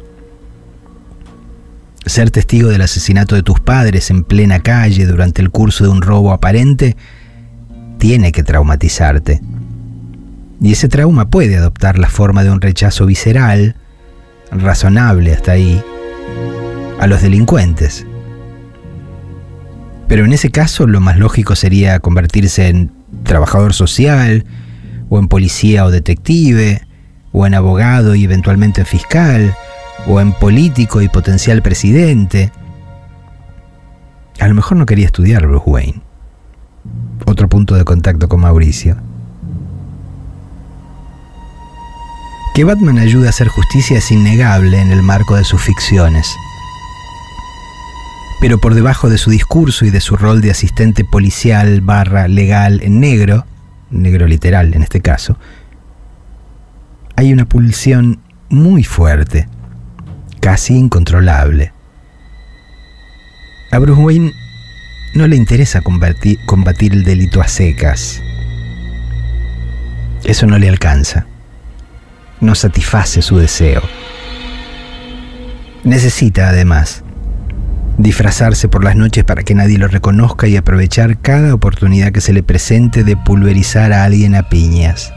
Ser 2.06 2.32
testigo 2.32 2.70
del 2.70 2.82
asesinato 2.82 3.36
de 3.36 3.44
tus 3.44 3.60
padres 3.60 4.10
en 4.10 4.24
plena 4.24 4.60
calle 4.60 5.06
durante 5.06 5.42
el 5.42 5.50
curso 5.50 5.86
de 5.86 5.90
un 5.90 6.02
robo 6.02 6.34
aparente 6.34 6.98
tiene 7.98 8.32
que 8.32 8.44
traumatizarte. 8.44 9.42
Y 10.64 10.72
ese 10.72 10.88
trauma 10.88 11.30
puede 11.30 11.58
adoptar 11.58 12.00
la 12.00 12.08
forma 12.08 12.46
de 12.46 12.50
un 12.50 12.62
rechazo 12.62 13.06
visceral, 13.06 13.76
razonable 14.50 15.34
hasta 15.34 15.52
ahí, 15.52 15.84
a 17.02 17.08
los 17.08 17.22
delincuentes. 17.22 18.08
Pero 20.08 20.24
en 20.24 20.32
ese 20.32 20.52
caso 20.52 20.88
lo 20.88 21.02
más 21.02 21.20
lógico 21.20 21.58
sería 21.58 22.00
convertirse 22.00 22.70
en 22.70 22.92
trabajador 23.24 23.74
social, 23.74 24.46
o 25.10 25.20
en 25.20 25.28
policía 25.28 25.84
o 25.84 25.92
detective, 25.92 26.88
o 27.34 27.46
en 27.46 27.56
abogado 27.56 28.16
y 28.16 28.24
eventualmente 28.24 28.82
en 28.82 28.88
fiscal, 28.88 29.54
o 30.08 30.22
en 30.22 30.32
político 30.32 31.02
y 31.02 31.10
potencial 31.10 31.62
presidente. 31.62 32.54
A 34.40 34.48
lo 34.48 34.56
mejor 34.56 34.78
no 34.78 34.86
quería 34.86 35.08
estudiar 35.08 35.46
Bruce 35.46 35.70
Wayne. 35.70 36.02
Otro 37.26 37.50
punto 37.50 37.76
de 37.76 37.84
contacto 37.84 38.30
con 38.30 38.40
Mauricio. 38.40 38.96
Que 42.54 42.64
Batman 42.64 43.00
ayude 43.00 43.26
a 43.26 43.30
hacer 43.32 43.48
justicia 43.48 43.98
es 43.98 44.12
innegable 44.12 44.80
en 44.80 44.92
el 44.92 45.02
marco 45.02 45.36
de 45.36 45.44
sus 45.44 45.60
ficciones. 45.60 46.28
Pero 48.40 48.60
por 48.60 48.76
debajo 48.76 49.10
de 49.10 49.18
su 49.18 49.32
discurso 49.32 49.86
y 49.86 49.90
de 49.90 50.00
su 50.00 50.18
rol 50.18 50.40
de 50.42 50.52
asistente 50.52 51.04
policial 51.04 51.82
barra 51.82 52.28
legal 52.28 52.80
en 52.84 53.00
negro, 53.00 53.48
negro 53.90 54.28
literal 54.28 54.76
en 54.76 54.84
este 54.84 55.02
caso, 55.02 55.40
hay 57.16 57.34
una 57.34 57.46
pulsión 57.46 58.20
muy 58.50 58.84
fuerte, 58.84 59.48
casi 60.40 60.76
incontrolable. 60.78 61.74
A 63.72 63.80
Bruce 63.80 64.00
Wayne 64.00 64.32
no 65.16 65.26
le 65.26 65.38
interesa 65.38 65.82
combatir, 65.82 66.38
combatir 66.46 66.94
el 66.94 67.04
delito 67.04 67.42
a 67.42 67.48
secas. 67.48 68.22
Eso 70.24 70.46
no 70.46 70.60
le 70.60 70.70
alcanza. 70.70 71.26
No 72.44 72.56
satisface 72.56 73.22
su 73.22 73.38
deseo. 73.38 73.82
Necesita, 75.86 76.50
además, 76.50 77.02
disfrazarse 77.98 78.68
por 78.68 78.84
las 78.84 78.98
noches 78.98 79.24
para 79.24 79.44
que 79.44 79.56
nadie 79.56 79.78
lo 79.78 79.88
reconozca 79.88 80.46
y 80.48 80.58
aprovechar 80.58 81.20
cada 81.20 81.54
oportunidad 81.54 82.12
que 82.12 82.20
se 82.20 82.34
le 82.34 82.44
presente 82.44 83.06
de 83.06 83.16
pulverizar 83.16 83.94
a 83.94 84.04
alguien 84.04 84.36
a 84.36 84.50
piñas. 84.50 85.14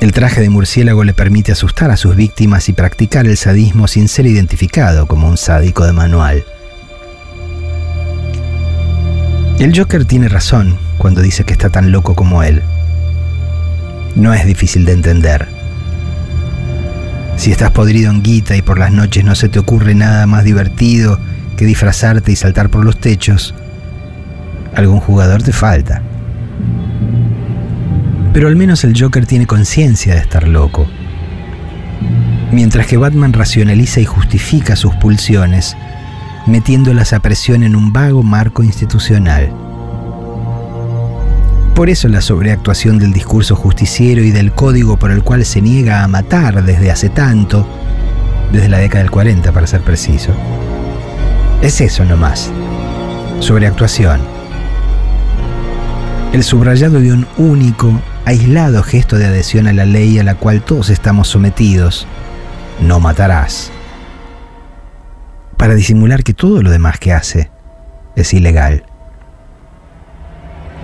El 0.00 0.12
traje 0.12 0.40
de 0.40 0.48
murciélago 0.48 1.02
le 1.02 1.12
permite 1.12 1.50
asustar 1.50 1.90
a 1.90 1.96
sus 1.96 2.14
víctimas 2.14 2.68
y 2.68 2.72
practicar 2.72 3.26
el 3.26 3.36
sadismo 3.36 3.88
sin 3.88 4.06
ser 4.06 4.26
identificado 4.26 5.08
como 5.08 5.28
un 5.28 5.36
sádico 5.36 5.84
de 5.84 5.92
manual. 5.92 6.44
El 9.58 9.76
Joker 9.76 10.04
tiene 10.04 10.28
razón 10.28 10.78
cuando 10.98 11.20
dice 11.20 11.42
que 11.42 11.52
está 11.52 11.68
tan 11.68 11.90
loco 11.90 12.14
como 12.14 12.44
él. 12.44 12.62
No 14.16 14.32
es 14.32 14.46
difícil 14.46 14.84
de 14.84 14.92
entender. 14.92 15.48
Si 17.36 17.50
estás 17.50 17.72
podrido 17.72 18.10
en 18.10 18.22
guita 18.22 18.56
y 18.56 18.62
por 18.62 18.78
las 18.78 18.92
noches 18.92 19.24
no 19.24 19.34
se 19.34 19.48
te 19.48 19.58
ocurre 19.58 19.94
nada 19.94 20.26
más 20.26 20.44
divertido 20.44 21.18
que 21.56 21.66
disfrazarte 21.66 22.32
y 22.32 22.36
saltar 22.36 22.70
por 22.70 22.84
los 22.84 22.98
techos, 23.00 23.54
algún 24.74 25.00
jugador 25.00 25.42
te 25.42 25.52
falta. 25.52 26.02
Pero 28.32 28.48
al 28.48 28.56
menos 28.56 28.84
el 28.84 29.00
Joker 29.00 29.26
tiene 29.26 29.46
conciencia 29.46 30.14
de 30.14 30.20
estar 30.20 30.46
loco. 30.46 30.86
Mientras 32.52 32.86
que 32.86 32.96
Batman 32.96 33.32
racionaliza 33.32 34.00
y 34.00 34.04
justifica 34.04 34.76
sus 34.76 34.94
pulsiones, 34.96 35.76
metiéndolas 36.46 37.12
a 37.12 37.20
presión 37.20 37.62
en 37.62 37.74
un 37.74 37.92
vago 37.92 38.22
marco 38.22 38.62
institucional. 38.62 39.63
Por 41.74 41.90
eso 41.90 42.06
la 42.08 42.20
sobreactuación 42.20 43.00
del 43.00 43.12
discurso 43.12 43.56
justiciero 43.56 44.22
y 44.22 44.30
del 44.30 44.52
código 44.52 44.96
por 44.96 45.10
el 45.10 45.24
cual 45.24 45.44
se 45.44 45.60
niega 45.60 46.04
a 46.04 46.08
matar 46.08 46.62
desde 46.62 46.92
hace 46.92 47.08
tanto, 47.08 47.66
desde 48.52 48.68
la 48.68 48.78
década 48.78 49.02
del 49.02 49.10
40 49.10 49.50
para 49.50 49.66
ser 49.66 49.80
preciso. 49.80 50.32
Es 51.62 51.80
eso 51.80 52.04
nomás, 52.04 52.52
sobreactuación. 53.40 54.20
El 56.32 56.44
subrayado 56.44 57.00
de 57.00 57.12
un 57.12 57.26
único, 57.38 58.00
aislado 58.24 58.84
gesto 58.84 59.18
de 59.18 59.26
adhesión 59.26 59.66
a 59.66 59.72
la 59.72 59.84
ley 59.84 60.20
a 60.20 60.24
la 60.24 60.36
cual 60.36 60.62
todos 60.62 60.90
estamos 60.90 61.26
sometidos, 61.26 62.06
no 62.80 63.00
matarás, 63.00 63.72
para 65.56 65.74
disimular 65.74 66.22
que 66.22 66.34
todo 66.34 66.62
lo 66.62 66.70
demás 66.70 67.00
que 67.00 67.12
hace 67.12 67.50
es 68.14 68.32
ilegal 68.32 68.84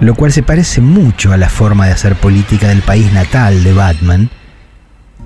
lo 0.01 0.15
cual 0.15 0.33
se 0.33 0.43
parece 0.43 0.81
mucho 0.81 1.33
a 1.33 1.37
la 1.37 1.51
forma 1.51 1.87
de 1.87 1.93
hacer 1.93 2.17
política 2.17 2.69
del 2.69 2.83
país 2.83 3.13
natal 3.13 3.63
de 3.63 3.75
Batman, 3.75 4.31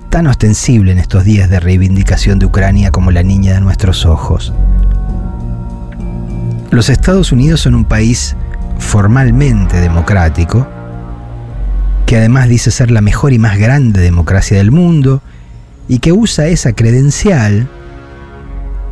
tan 0.09 0.27
ostensible 0.27 0.91
en 0.91 0.99
estos 0.99 1.23
días 1.23 1.49
de 1.49 1.61
reivindicación 1.61 2.39
de 2.39 2.45
Ucrania 2.45 2.91
como 2.91 3.11
la 3.11 3.23
niña 3.23 3.53
de 3.53 3.61
nuestros 3.61 4.05
ojos. 4.05 4.53
Los 6.71 6.89
Estados 6.89 7.31
Unidos 7.31 7.61
son 7.61 7.73
un 7.73 7.85
país 7.85 8.35
formalmente 8.77 9.79
democrático, 9.79 10.67
que 12.05 12.17
además 12.17 12.49
dice 12.49 12.69
ser 12.69 12.91
la 12.91 13.01
mejor 13.01 13.31
y 13.31 13.39
más 13.39 13.57
grande 13.57 14.01
democracia 14.01 14.57
del 14.57 14.71
mundo, 14.71 15.21
y 15.87 15.99
que 15.99 16.11
usa 16.11 16.47
esa 16.47 16.73
credencial, 16.73 17.67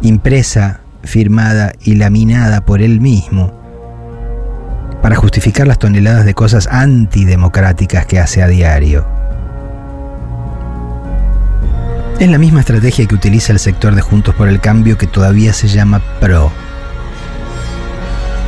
impresa, 0.01 0.79
firmada 1.03 1.73
y 1.83 1.95
laminada 1.95 2.65
por 2.65 2.81
él 2.81 3.01
mismo, 3.01 3.62
para 5.03 5.17
justificar 5.17 5.67
las 5.67 5.79
toneladas 5.79 6.23
de 6.23 6.33
cosas 6.33 6.65
antidemocráticas 6.67 8.05
que 8.05 8.19
hace 8.19 8.41
a 8.41 8.47
diario. 8.47 9.05
Es 12.21 12.29
la 12.29 12.37
misma 12.37 12.61
estrategia 12.61 13.05
que 13.05 13.13
utiliza 13.13 13.51
el 13.51 13.59
sector 13.59 13.95
de 13.95 14.01
Juntos 14.01 14.33
por 14.33 14.47
el 14.47 14.61
Cambio 14.61 14.97
que 14.97 15.05
todavía 15.05 15.51
se 15.51 15.67
llama 15.67 16.01
PRO. 16.21 16.53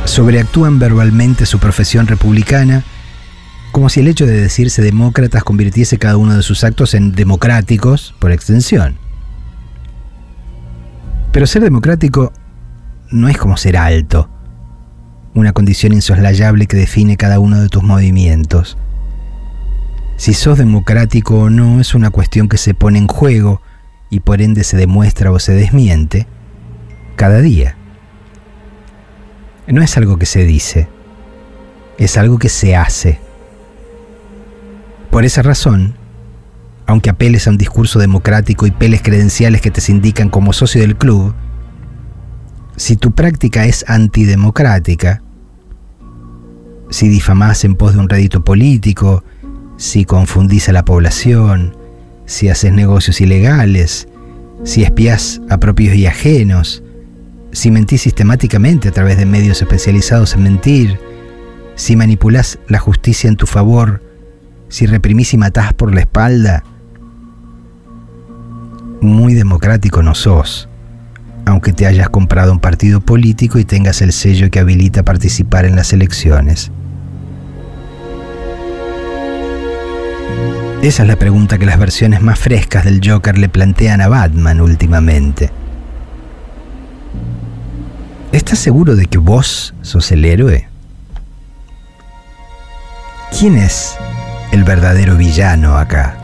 Sobreactúan 0.06 0.78
verbalmente 0.78 1.44
su 1.44 1.58
profesión 1.58 2.06
republicana 2.06 2.84
como 3.70 3.90
si 3.90 4.00
el 4.00 4.08
hecho 4.08 4.24
de 4.24 4.40
decirse 4.40 4.80
demócratas 4.80 5.44
convirtiese 5.44 5.98
cada 5.98 6.16
uno 6.16 6.34
de 6.34 6.42
sus 6.42 6.64
actos 6.64 6.94
en 6.94 7.12
democráticos 7.12 8.14
por 8.18 8.32
extensión. 8.32 8.96
Pero 11.32 11.46
ser 11.46 11.62
democrático 11.62 12.32
no 13.10 13.28
es 13.28 13.36
como 13.36 13.58
ser 13.58 13.76
alto, 13.76 14.30
una 15.36 15.52
condición 15.52 15.92
insoslayable 15.92 16.66
que 16.66 16.78
define 16.78 17.18
cada 17.18 17.38
uno 17.38 17.60
de 17.60 17.68
tus 17.68 17.82
movimientos. 17.82 18.78
Si 20.16 20.32
sos 20.32 20.56
democrático 20.56 21.40
o 21.40 21.50
no 21.50 21.78
es 21.78 21.94
una 21.94 22.08
cuestión 22.08 22.48
que 22.48 22.56
se 22.56 22.72
pone 22.72 22.98
en 22.98 23.06
juego 23.06 23.60
y 24.08 24.20
por 24.20 24.40
ende 24.40 24.64
se 24.64 24.78
demuestra 24.78 25.30
o 25.30 25.38
se 25.38 25.52
desmiente 25.52 26.26
cada 27.16 27.42
día. 27.42 27.76
No 29.66 29.82
es 29.82 29.96
algo 29.98 30.16
que 30.16 30.24
se 30.24 30.44
dice, 30.44 30.88
es 31.98 32.16
algo 32.16 32.38
que 32.38 32.48
se 32.48 32.74
hace. 32.74 33.18
Por 35.10 35.26
esa 35.26 35.42
razón, 35.42 35.96
aunque 36.86 37.10
apeles 37.10 37.46
a 37.46 37.50
un 37.50 37.58
discurso 37.58 37.98
democrático 37.98 38.66
y 38.66 38.70
peles 38.70 39.02
credenciales 39.02 39.60
que 39.60 39.70
te 39.70 39.82
sindican 39.82 40.30
como 40.30 40.54
socio 40.54 40.80
del 40.80 40.96
club, 40.96 41.34
si 42.76 42.96
tu 42.96 43.12
práctica 43.12 43.66
es 43.66 43.84
antidemocrática, 43.86 45.22
si 46.90 47.08
difamás 47.08 47.64
en 47.64 47.74
pos 47.74 47.94
de 47.94 48.00
un 48.00 48.08
rédito 48.08 48.44
político, 48.44 49.24
si 49.76 50.04
confundís 50.04 50.68
a 50.68 50.72
la 50.72 50.84
población, 50.84 51.76
si 52.26 52.48
haces 52.48 52.72
negocios 52.72 53.20
ilegales, 53.20 54.08
si 54.64 54.82
espías 54.82 55.40
a 55.48 55.58
propios 55.58 55.94
y 55.96 56.06
ajenos, 56.06 56.82
si 57.52 57.70
mentís 57.70 58.02
sistemáticamente 58.02 58.88
a 58.88 58.92
través 58.92 59.16
de 59.18 59.26
medios 59.26 59.60
especializados 59.62 60.34
en 60.34 60.42
mentir, 60.42 60.98
si 61.74 61.96
manipulás 61.96 62.58
la 62.68 62.78
justicia 62.78 63.28
en 63.28 63.36
tu 63.36 63.46
favor 63.46 64.00
si 64.68 64.86
reprimís 64.86 65.32
y 65.34 65.38
matás 65.38 65.72
por 65.72 65.94
la 65.94 66.00
espalda, 66.00 66.64
muy 69.00 69.34
democrático 69.34 70.02
no 70.02 70.14
sos, 70.14 70.68
aunque 71.46 71.72
te 71.72 71.86
hayas 71.86 72.10
comprado 72.10 72.52
un 72.52 72.60
partido 72.60 73.00
político 73.00 73.58
y 73.58 73.64
tengas 73.64 74.02
el 74.02 74.12
sello 74.12 74.50
que 74.50 74.58
habilita 74.58 75.02
participar 75.02 75.64
en 75.64 75.76
las 75.76 75.94
elecciones. 75.94 76.70
Esa 80.82 81.02
es 81.02 81.08
la 81.08 81.16
pregunta 81.16 81.56
que 81.56 81.64
las 81.64 81.78
versiones 81.78 82.20
más 82.20 82.38
frescas 82.38 82.84
del 82.84 83.00
Joker 83.02 83.38
le 83.38 83.48
plantean 83.48 84.02
a 84.02 84.08
Batman 84.08 84.60
últimamente. 84.60 85.50
¿Estás 88.30 88.58
seguro 88.58 88.94
de 88.94 89.06
que 89.06 89.16
vos 89.16 89.74
sos 89.80 90.12
el 90.12 90.26
héroe? 90.26 90.68
¿Quién 93.38 93.56
es 93.56 93.96
el 94.52 94.64
verdadero 94.64 95.16
villano 95.16 95.76
acá. 95.76 96.16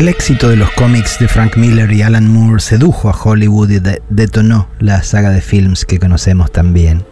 El 0.00 0.08
éxito 0.08 0.48
de 0.48 0.56
los 0.56 0.70
cómics 0.70 1.18
de 1.18 1.28
Frank 1.28 1.58
Miller 1.58 1.92
y 1.92 2.00
Alan 2.00 2.26
Moore 2.26 2.62
sedujo 2.62 3.10
a 3.10 3.12
Hollywood 3.12 3.68
y 3.68 3.82
detonó 4.08 4.66
la 4.78 5.02
saga 5.02 5.28
de 5.28 5.42
films 5.42 5.84
que 5.84 5.98
conocemos 5.98 6.50
también. 6.50 7.04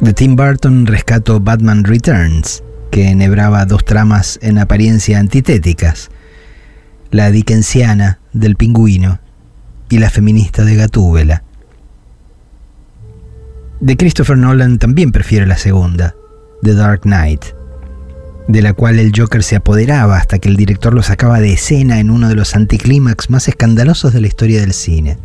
De 0.00 0.12
Tim 0.12 0.34
Burton 0.34 0.86
rescató 0.86 1.38
Batman 1.38 1.84
Returns, 1.84 2.64
que 2.90 3.10
enhebraba 3.10 3.64
dos 3.64 3.84
tramas 3.84 4.40
en 4.42 4.58
apariencia 4.58 5.20
antitéticas, 5.20 6.10
la 7.12 7.30
dickensiana 7.30 8.18
del 8.32 8.56
pingüino 8.56 9.20
y 9.88 10.00
la 10.00 10.10
feminista 10.10 10.64
de 10.64 10.74
Gatúbela. 10.74 11.44
De 13.78 13.96
Christopher 13.96 14.36
Nolan 14.36 14.80
también 14.80 15.12
prefiere 15.12 15.46
la 15.46 15.58
segunda, 15.58 16.16
The 16.64 16.74
Dark 16.74 17.02
Knight, 17.02 17.44
de 18.48 18.62
la 18.62 18.72
cual 18.72 18.98
el 18.98 19.12
Joker 19.16 19.44
se 19.44 19.56
apoderaba 19.56 20.16
hasta 20.16 20.40
que 20.40 20.48
el 20.48 20.56
director 20.56 20.92
lo 20.92 21.02
sacaba 21.02 21.40
de 21.40 21.52
escena 21.52 22.00
en 22.00 22.10
uno 22.10 22.28
de 22.28 22.34
los 22.34 22.56
anticlímax 22.56 23.30
más 23.30 23.46
escandalosos 23.46 24.12
de 24.12 24.20
la 24.20 24.26
historia 24.26 24.60
del 24.60 24.72
cine. 24.72 25.18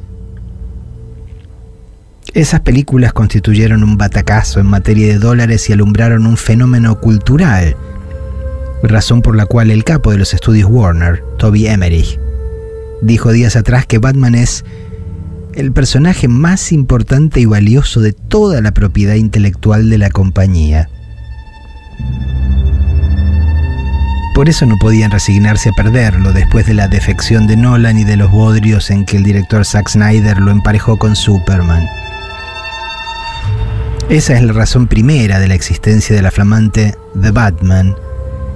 Esas 2.33 2.61
películas 2.61 3.13
constituyeron 3.13 3.83
un 3.83 3.97
batacazo 3.97 4.59
en 4.59 4.67
materia 4.67 5.07
de 5.07 5.19
dólares 5.19 5.69
y 5.69 5.73
alumbraron 5.73 6.27
un 6.27 6.37
fenómeno 6.37 6.99
cultural 6.99 7.75
razón 8.83 9.21
por 9.21 9.35
la 9.35 9.45
cual 9.45 9.71
el 9.71 9.83
capo 9.83 10.11
de 10.11 10.17
los 10.17 10.33
estudios 10.33 10.69
Warner, 10.69 11.23
Toby 11.37 11.67
Emmerich, 11.67 12.19
dijo 13.01 13.31
días 13.31 13.55
atrás 13.55 13.85
que 13.85 13.97
Batman 13.97 14.35
es 14.35 14.65
el 15.55 15.71
personaje 15.71 16.27
más 16.27 16.71
importante 16.71 17.39
y 17.39 17.45
valioso 17.45 18.01
de 18.01 18.11
toda 18.11 18.61
la 18.61 18.73
propiedad 18.73 19.15
intelectual 19.15 19.89
de 19.89 19.97
la 19.97 20.09
compañía. 20.09 20.89
Por 24.33 24.49
eso 24.49 24.65
no 24.65 24.77
podían 24.77 25.11
resignarse 25.11 25.69
a 25.69 25.73
perderlo 25.73 26.33
después 26.33 26.65
de 26.65 26.73
la 26.73 26.87
defección 26.87 27.45
de 27.45 27.55
Nolan 27.55 27.99
y 27.99 28.03
de 28.03 28.17
los 28.17 28.31
bodrios 28.31 28.89
en 28.89 29.05
que 29.05 29.17
el 29.17 29.23
director 29.23 29.63
Zack 29.63 29.89
Snyder 29.89 30.39
lo 30.39 30.49
emparejó 30.49 30.97
con 30.97 31.15
Superman. 31.15 31.87
Esa 34.09 34.33
es 34.33 34.41
la 34.41 34.53
razón 34.53 34.87
primera 34.87 35.39
de 35.39 35.47
la 35.47 35.53
existencia 35.53 36.15
de 36.15 36.21
la 36.23 36.31
flamante 36.31 36.95
The 37.21 37.29
Batman, 37.29 37.95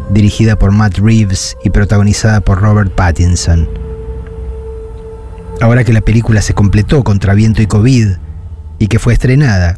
dirigida 0.10 0.58
por 0.58 0.72
Matt 0.72 0.98
Reeves 0.98 1.56
y 1.64 1.70
protagonizada 1.70 2.42
por 2.42 2.60
Robert 2.60 2.92
Pattinson. 2.94 3.70
Ahora 5.62 5.84
que 5.84 5.94
la 5.94 6.02
película 6.02 6.42
se 6.42 6.56
completó 6.56 7.04
contra 7.04 7.36
viento 7.36 7.62
y 7.62 7.68
COVID 7.68 8.10
y 8.80 8.88
que 8.88 9.00
fue 9.00 9.14
estrenada, 9.14 9.78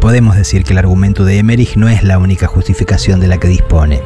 podemos 0.00 0.36
decir 0.36 0.64
que 0.64 0.72
el 0.72 0.78
argumento 0.78 1.24
de 1.24 1.38
Emmerich 1.38 1.76
no 1.76 1.88
es 1.88 2.02
la 2.02 2.18
única 2.18 2.46
justificación 2.46 3.20
de 3.20 3.28
la 3.28 3.38
que 3.38 3.48
dispone. 3.48 4.00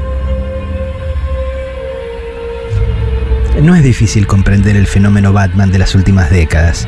No 3.62 3.74
es 3.74 3.82
difícil 3.82 4.26
comprender 4.26 4.76
el 4.76 4.86
fenómeno 4.86 5.32
Batman 5.32 5.70
de 5.70 5.78
las 5.78 5.94
últimas 5.94 6.30
décadas. 6.30 6.86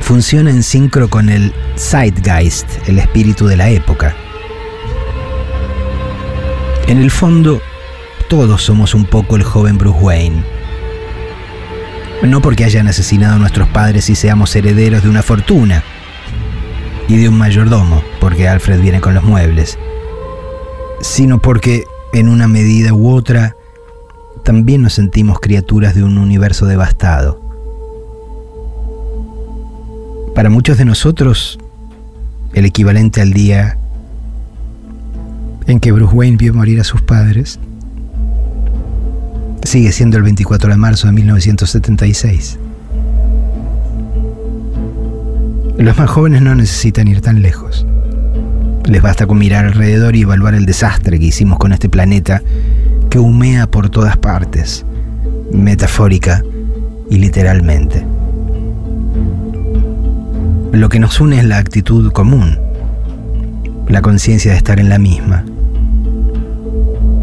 Funciona 0.00 0.50
en 0.50 0.62
sincro 0.62 1.08
con 1.08 1.28
el 1.28 1.52
Zeitgeist, 1.76 2.88
el 2.88 2.98
espíritu 2.98 3.46
de 3.46 3.56
la 3.56 3.70
época 3.70 4.14
en 6.88 6.98
el 6.98 7.10
fondo, 7.10 7.60
todos 8.28 8.62
somos 8.62 8.94
un 8.94 9.06
poco 9.06 9.34
el 9.34 9.42
joven 9.42 9.76
Bruce 9.76 9.98
Wayne. 9.98 10.44
No 12.22 12.40
porque 12.40 12.64
hayan 12.64 12.86
asesinado 12.86 13.34
a 13.34 13.38
nuestros 13.38 13.68
padres 13.68 14.08
y 14.08 14.14
seamos 14.14 14.54
herederos 14.54 15.02
de 15.02 15.08
una 15.08 15.22
fortuna 15.22 15.82
y 17.08 17.16
de 17.16 17.28
un 17.28 17.36
mayordomo, 17.36 18.04
porque 18.20 18.48
Alfred 18.48 18.80
viene 18.80 19.00
con 19.00 19.14
los 19.14 19.24
muebles, 19.24 19.78
sino 21.00 21.38
porque, 21.38 21.86
en 22.12 22.28
una 22.28 22.46
medida 22.46 22.94
u 22.94 23.10
otra, 23.12 23.56
también 24.46 24.80
nos 24.80 24.92
sentimos 24.92 25.40
criaturas 25.40 25.96
de 25.96 26.04
un 26.04 26.18
universo 26.18 26.66
devastado. 26.66 27.40
Para 30.36 30.50
muchos 30.50 30.78
de 30.78 30.84
nosotros, 30.84 31.58
el 32.54 32.64
equivalente 32.64 33.20
al 33.20 33.32
día 33.32 33.76
en 35.66 35.80
que 35.80 35.90
Bruce 35.90 36.14
Wayne 36.14 36.36
vio 36.36 36.54
morir 36.54 36.80
a 36.80 36.84
sus 36.84 37.02
padres, 37.02 37.58
sigue 39.64 39.90
siendo 39.90 40.16
el 40.16 40.22
24 40.22 40.70
de 40.70 40.76
marzo 40.76 41.08
de 41.08 41.14
1976. 41.14 42.60
Los 45.76 45.98
más 45.98 46.08
jóvenes 46.08 46.42
no 46.42 46.54
necesitan 46.54 47.08
ir 47.08 47.20
tan 47.20 47.42
lejos. 47.42 47.84
Les 48.84 49.02
basta 49.02 49.26
con 49.26 49.38
mirar 49.38 49.64
alrededor 49.64 50.14
y 50.14 50.22
evaluar 50.22 50.54
el 50.54 50.66
desastre 50.66 51.18
que 51.18 51.26
hicimos 51.26 51.58
con 51.58 51.72
este 51.72 51.88
planeta 51.88 52.42
que 53.10 53.18
humea 53.18 53.66
por 53.66 53.88
todas 53.90 54.16
partes, 54.16 54.84
metafórica 55.52 56.42
y 57.10 57.18
literalmente. 57.18 58.04
Lo 60.72 60.88
que 60.88 60.98
nos 60.98 61.20
une 61.20 61.38
es 61.38 61.44
la 61.44 61.58
actitud 61.58 62.12
común, 62.12 62.58
la 63.88 64.02
conciencia 64.02 64.52
de 64.52 64.58
estar 64.58 64.80
en 64.80 64.88
la 64.88 64.98
misma 64.98 65.44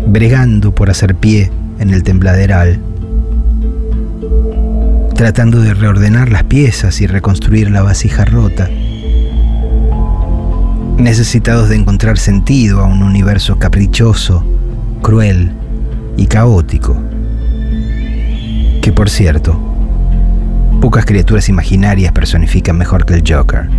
bregando 0.07 0.75
por 0.75 0.89
hacer 0.89 1.15
pie 1.15 1.51
en 1.79 1.89
el 1.89 2.03
tembladeral, 2.03 2.79
tratando 5.15 5.61
de 5.61 5.73
reordenar 5.73 6.29
las 6.29 6.43
piezas 6.43 7.01
y 7.01 7.07
reconstruir 7.07 7.71
la 7.71 7.81
vasija 7.81 8.25
rota. 8.25 8.69
necesitados 10.97 11.69
de 11.69 11.75
encontrar 11.75 12.17
sentido 12.17 12.79
a 12.79 12.85
un 12.85 13.01
universo 13.01 13.57
caprichoso, 13.57 14.45
cruel 15.01 15.51
y 16.17 16.27
caótico. 16.27 16.95
Que 18.81 18.91
por 18.93 19.09
cierto, 19.09 19.59
pocas 20.81 21.05
criaturas 21.05 21.49
imaginarias 21.49 22.11
personifican 22.11 22.77
mejor 22.77 23.05
que 23.05 23.15
el 23.15 23.23
Joker. 23.27 23.69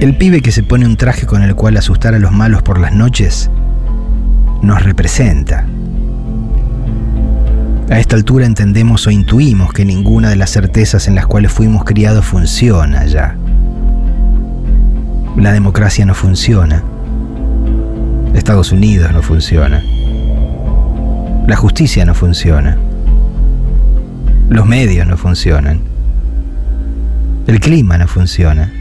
El 0.00 0.16
pibe 0.16 0.40
que 0.42 0.52
se 0.52 0.62
pone 0.62 0.86
un 0.86 0.96
traje 0.96 1.26
con 1.26 1.42
el 1.42 1.56
cual 1.56 1.76
asustar 1.76 2.14
a 2.14 2.20
los 2.20 2.30
malos 2.30 2.62
por 2.62 2.78
las 2.78 2.92
noches 2.92 3.50
nos 4.62 4.82
representa. 4.84 5.66
A 7.90 7.98
esta 7.98 8.16
altura 8.16 8.46
entendemos 8.46 9.06
o 9.06 9.10
intuimos 9.10 9.72
que 9.72 9.84
ninguna 9.84 10.28
de 10.28 10.36
las 10.36 10.50
certezas 10.50 11.08
en 11.08 11.14
las 11.14 11.26
cuales 11.26 11.50
fuimos 11.50 11.84
criados 11.84 12.24
funciona 12.24 13.06
ya. 13.06 13.36
La 15.36 15.52
democracia 15.52 16.04
no 16.04 16.14
funciona. 16.14 16.84
Estados 18.34 18.72
Unidos 18.72 19.12
no 19.12 19.22
funciona. 19.22 19.82
La 21.46 21.56
justicia 21.56 22.04
no 22.04 22.14
funciona. 22.14 22.76
Los 24.48 24.66
medios 24.66 25.06
no 25.06 25.16
funcionan. 25.16 25.80
El 27.46 27.60
clima 27.60 27.98
no 27.98 28.06
funciona. 28.06 28.72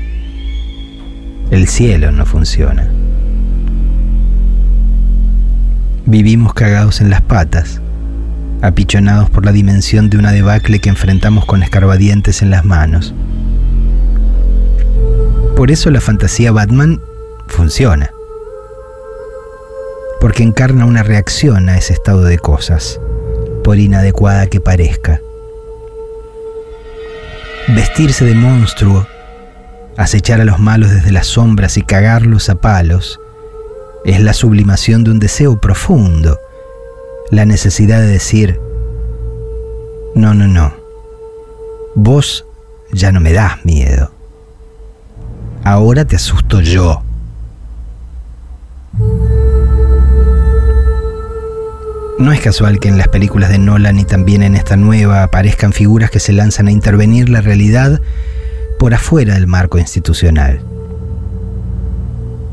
El 1.50 1.68
cielo 1.68 2.12
no 2.12 2.26
funciona. 2.26 2.90
Vivimos 6.06 6.54
cagados 6.54 7.02
en 7.02 7.10
las 7.10 7.22
patas 7.22 7.82
apichonados 8.62 9.30
por 9.30 9.46
la 9.46 9.52
dimensión 9.52 10.10
de 10.10 10.18
una 10.18 10.32
debacle 10.32 10.80
que 10.80 10.90
enfrentamos 10.90 11.46
con 11.46 11.64
escarbadientes 11.64 12.42
en 12.42 12.50
las 12.50 12.66
manos. 12.66 13.14
Por 15.56 15.72
eso 15.72 15.90
la 15.92 16.02
fantasía 16.02 16.52
Batman 16.52 17.00
funciona. 17.48 18.10
Porque 20.28 20.44
encarna 20.44 20.84
una 20.84 21.04
reacción 21.04 21.70
a 21.70 21.78
ese 21.78 21.94
estado 21.94 22.26
de 22.26 22.38
cosas, 22.38 23.00
por 23.64 23.78
inadecuada 23.78 24.48
que 24.48 24.60
parezca. 24.60 25.22
Vestirse 27.70 28.26
de 28.26 28.36
monstruo, 28.36 29.08
acechar 29.96 30.42
a 30.42 30.44
los 30.44 30.60
malos 30.60 30.92
desde 30.92 31.14
las 31.14 31.28
sombras 31.28 31.78
y 31.78 31.82
cagarlos 31.82 32.50
a 32.50 32.56
palos, 32.56 33.22
es 34.04 34.20
la 34.20 34.34
sublimación 34.34 35.06
de 35.06 35.12
un 35.12 35.20
deseo 35.20 35.62
profundo 35.62 36.38
la 37.32 37.46
necesidad 37.46 38.02
de 38.02 38.08
decir, 38.08 38.60
no, 40.14 40.34
no, 40.34 40.46
no, 40.50 40.74
vos 41.96 42.46
ya 42.92 43.14
no 43.14 43.22
me 43.22 43.32
das 43.32 43.64
miedo, 43.64 44.12
ahora 45.64 46.04
te 46.04 46.18
asusto 46.18 46.60
yo. 46.60 47.02
No 52.20 52.32
es 52.32 52.42
casual 52.42 52.80
que 52.80 52.88
en 52.88 52.98
las 52.98 53.10
películas 53.10 53.50
de 53.52 53.60
Nolan 53.60 54.00
y 54.00 54.04
también 54.04 54.42
en 54.42 54.56
esta 54.56 54.76
nueva 54.76 55.22
aparezcan 55.22 55.72
figuras 55.72 56.10
que 56.10 56.20
se 56.20 56.34
lanzan 56.34 56.68
a 56.68 56.72
intervenir 56.72 57.30
la 57.30 57.42
realidad 57.42 58.02
por 58.80 58.96
afuera 58.96 59.36
del 59.36 59.46
marco 59.46 59.78
institucional. 59.78 60.60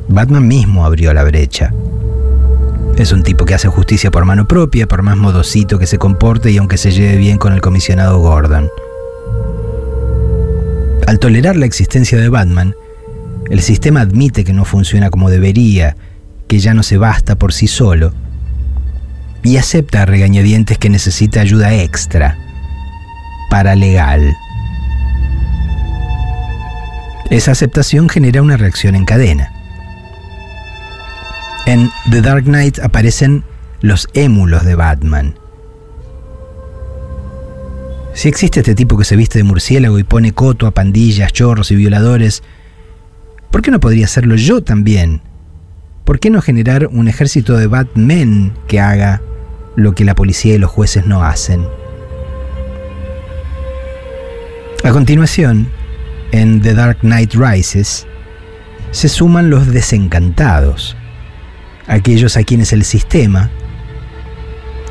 Batman 0.09 0.47
mismo 0.47 0.85
abrió 0.85 1.15
la 1.15 1.25
brecha. 1.25 1.73
Es 2.99 3.11
un 3.11 3.23
tipo 3.23 3.47
que 3.47 3.55
hace 3.55 3.69
justicia 3.69 4.11
por 4.11 4.27
mano 4.27 4.47
propia, 4.47 4.87
por 4.87 5.03
más 5.03 5.17
modosito 5.17 5.79
que 5.79 5.87
se 5.87 5.99
comporte 5.99 6.51
y 6.51 6.59
aunque 6.59 6.77
se 6.77 6.93
lleve 6.93 7.17
bien 7.17 7.39
con 7.39 7.55
el 7.55 7.63
comisionado 7.63 8.19
Gordon. 8.19 8.69
Al 11.07 11.19
tolerar 11.19 11.57
la 11.57 11.67
existencia 11.67 12.19
de 12.19 12.29
Batman, 12.29 12.75
el 13.49 13.63
sistema 13.63 14.03
admite 14.03 14.45
que 14.45 14.53
no 14.53 14.67
funciona 14.67 15.09
como 15.09 15.31
debería, 15.31 15.97
que 16.49 16.59
ya 16.59 16.75
no 16.75 16.83
se 16.83 16.99
basta 16.99 17.37
por 17.37 17.55
sí 17.55 17.67
solo, 17.67 18.13
y 19.45 19.59
acepta 19.59 20.03
a 20.03 20.07
regañadientes 20.07 20.79
que 20.79 20.89
necesita 20.89 21.43
ayuda 21.43 21.75
extra, 21.75 22.39
paralegal. 23.51 24.35
Esa 27.31 27.53
aceptación 27.53 28.09
genera 28.09 28.43
una 28.43 28.57
reacción 28.57 28.95
en 28.95 29.05
cadena. 29.05 29.53
En 31.67 31.91
The 32.11 32.23
Dark 32.23 32.45
Knight 32.45 32.79
aparecen 32.79 33.45
los 33.81 34.09
émulos 34.15 34.65
de 34.65 34.75
Batman. 34.75 35.39
Si 38.15 38.29
existe 38.29 38.61
este 38.61 38.75
tipo 38.75 38.97
que 38.97 39.05
se 39.05 39.17
viste 39.17 39.39
de 39.39 39.45
murciélago 39.45 39.99
y 39.99 40.05
pone 40.05 40.33
coto 40.33 40.67
a 40.67 40.71
pandillas, 40.71 41.33
chorros 41.33 41.71
y 41.71 41.75
violadores, 41.75 42.43
¿por 43.51 43.61
qué 43.61 43.71
no 43.71 43.81
podría 43.81 44.07
hacerlo 44.07 44.37
yo 44.37 44.63
también? 44.63 45.21
¿Por 46.05 46.19
qué 46.19 46.31
no 46.31 46.41
generar 46.41 46.87
un 46.87 47.09
ejército 47.09 47.57
de 47.57 47.67
Batmen 47.67 48.53
que 48.69 48.81
haga 48.81 49.21
lo 49.77 49.95
que 49.95 50.05
la 50.05 50.15
policía 50.15 50.55
y 50.55 50.59
los 50.59 50.71
jueces 50.71 51.07
no 51.07 51.25
hacen? 51.25 51.67
A 54.85 54.91
continuación, 54.91 55.69
en 56.33 56.61
The 56.61 56.75
Dark 56.75 56.99
Knight 57.01 57.35
Rises, 57.35 58.07
se 58.91 59.09
suman 59.09 59.51
los 59.51 59.67
desencantados 59.67 60.97
aquellos 61.87 62.37
a 62.37 62.45
quienes 62.45 62.73
el 62.73 62.85
sistema, 62.85 63.51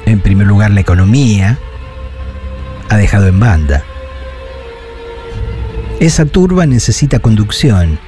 en 0.05 0.19
primer 0.19 0.47
lugar 0.47 0.71
la 0.71 0.81
economía, 0.81 1.57
ha 2.89 2.97
dejado 2.97 3.27
en 3.27 3.39
banda. 3.39 3.83
Esa 5.99 6.25
turba 6.25 6.65
necesita 6.65 7.19
conducción, 7.19 7.99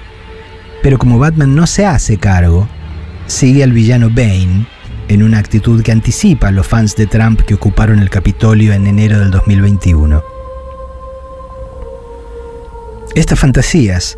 pero 0.81 0.97
como 0.97 1.19
Batman 1.19 1.55
no 1.55 1.65
se 1.67 1.85
hace 1.85 2.17
cargo, 2.17 2.67
sigue 3.27 3.63
al 3.63 3.71
villano 3.71 4.09
Bane 4.09 4.67
en 5.07 5.23
una 5.23 5.37
actitud 5.37 5.83
que 5.83 5.91
anticipa 5.91 6.47
a 6.47 6.51
los 6.51 6.67
fans 6.67 6.95
de 6.95 7.07
Trump 7.07 7.41
que 7.41 7.53
ocuparon 7.53 7.99
el 7.99 8.09
Capitolio 8.09 8.73
en 8.73 8.87
enero 8.87 9.19
del 9.19 9.31
2021. 9.31 10.23
Estas 13.13 13.39
fantasías, 13.39 14.17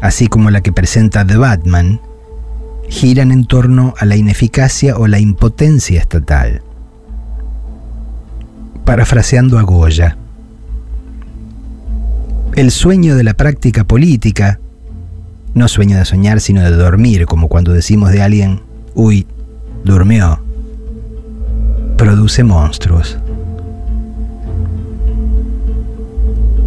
así 0.00 0.28
como 0.28 0.50
la 0.50 0.60
que 0.60 0.72
presenta 0.72 1.26
The 1.26 1.36
Batman, 1.36 2.00
giran 2.88 3.32
en 3.32 3.46
torno 3.46 3.94
a 3.98 4.04
la 4.04 4.16
ineficacia 4.16 4.96
o 4.96 5.06
la 5.06 5.18
impotencia 5.18 6.00
estatal. 6.00 6.62
Parafraseando 8.84 9.58
a 9.58 9.62
Goya, 9.62 10.16
el 12.56 12.70
sueño 12.70 13.16
de 13.16 13.24
la 13.24 13.34
práctica 13.34 13.84
política, 13.84 14.60
no 15.54 15.68
sueño 15.68 15.96
de 15.98 16.04
soñar 16.04 16.40
sino 16.40 16.62
de 16.62 16.70
dormir, 16.70 17.26
como 17.26 17.48
cuando 17.48 17.72
decimos 17.72 18.10
de 18.10 18.22
alguien, 18.22 18.62
uy, 18.94 19.26
durmió, 19.84 20.40
produce 21.96 22.44
monstruos. 22.44 23.18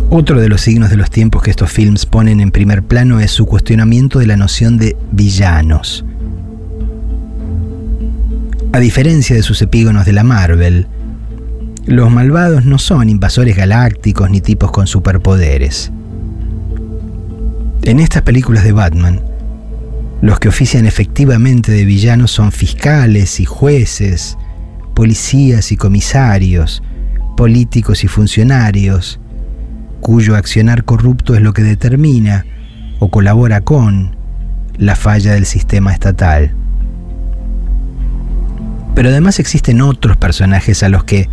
Otro 0.09 0.39
de 0.39 0.47
los 0.47 0.61
signos 0.61 0.89
de 0.89 0.97
los 0.97 1.09
tiempos 1.09 1.41
que 1.41 1.49
estos 1.49 1.71
films 1.71 2.05
ponen 2.05 2.39
en 2.39 2.51
primer 2.51 2.83
plano 2.83 3.19
es 3.19 3.31
su 3.31 3.45
cuestionamiento 3.45 4.19
de 4.19 4.27
la 4.27 4.37
noción 4.37 4.77
de 4.77 4.95
villanos, 5.11 6.05
a 8.73 8.79
diferencia 8.79 9.35
de 9.35 9.43
sus 9.43 9.61
epígonos 9.61 10.03
de 10.03 10.13
la 10.13 10.23
Marvel, 10.23 10.87
los 11.85 12.09
malvados 12.09 12.65
no 12.65 12.79
son 12.79 13.07
invasores 13.07 13.55
galácticos 13.55 14.31
ni 14.31 14.41
tipos 14.41 14.71
con 14.71 14.87
superpoderes. 14.87 15.91
En 17.83 17.99
estas 17.99 18.23
películas 18.23 18.63
de 18.63 18.71
Batman, 18.71 19.21
los 20.23 20.39
que 20.39 20.47
ofician 20.47 20.85
efectivamente 20.85 21.73
de 21.73 21.83
villanos 21.83 22.31
son 22.31 22.53
fiscales 22.53 23.41
y 23.41 23.45
jueces, 23.45 24.37
policías 24.93 25.73
y 25.73 25.75
comisarios, 25.75 26.81
políticos 27.35 28.05
y 28.05 28.07
funcionarios, 28.07 29.19
cuyo 29.99 30.37
accionar 30.37 30.85
corrupto 30.85 31.35
es 31.35 31.41
lo 31.41 31.51
que 31.51 31.61
determina 31.61 32.45
o 32.99 33.09
colabora 33.09 33.59
con 33.59 34.15
la 34.77 34.95
falla 34.95 35.33
del 35.33 35.45
sistema 35.45 35.91
estatal. 35.91 36.55
Pero 38.95 39.09
además 39.09 39.39
existen 39.39 39.81
otros 39.81 40.15
personajes 40.15 40.83
a 40.83 40.89
los 40.89 41.03
que 41.03 41.27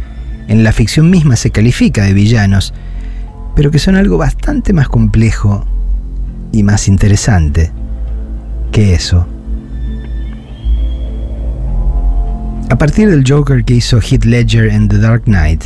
en 0.49 0.65
la 0.65 0.73
ficción 0.73 1.11
misma 1.11 1.37
se 1.37 1.53
califica 1.53 2.03
de 2.03 2.13
villanos, 2.13 2.75
pero 3.55 3.71
que 3.71 3.79
son 3.79 3.95
algo 3.95 4.19
bastante 4.19 4.73
más 4.73 4.89
complejo 4.89 5.65
y 6.51 6.65
más 6.65 6.89
interesante 6.89 7.71
que 8.71 8.95
eso. 8.95 9.27
A 12.71 12.77
partir 12.79 13.11
del 13.11 13.25
Joker 13.27 13.65
que 13.65 13.75
hizo 13.75 14.01
Heath 14.01 14.25
Ledger 14.25 14.69
en 14.69 14.89
The 14.89 14.99
Dark 14.99 15.25
Knight, 15.25 15.65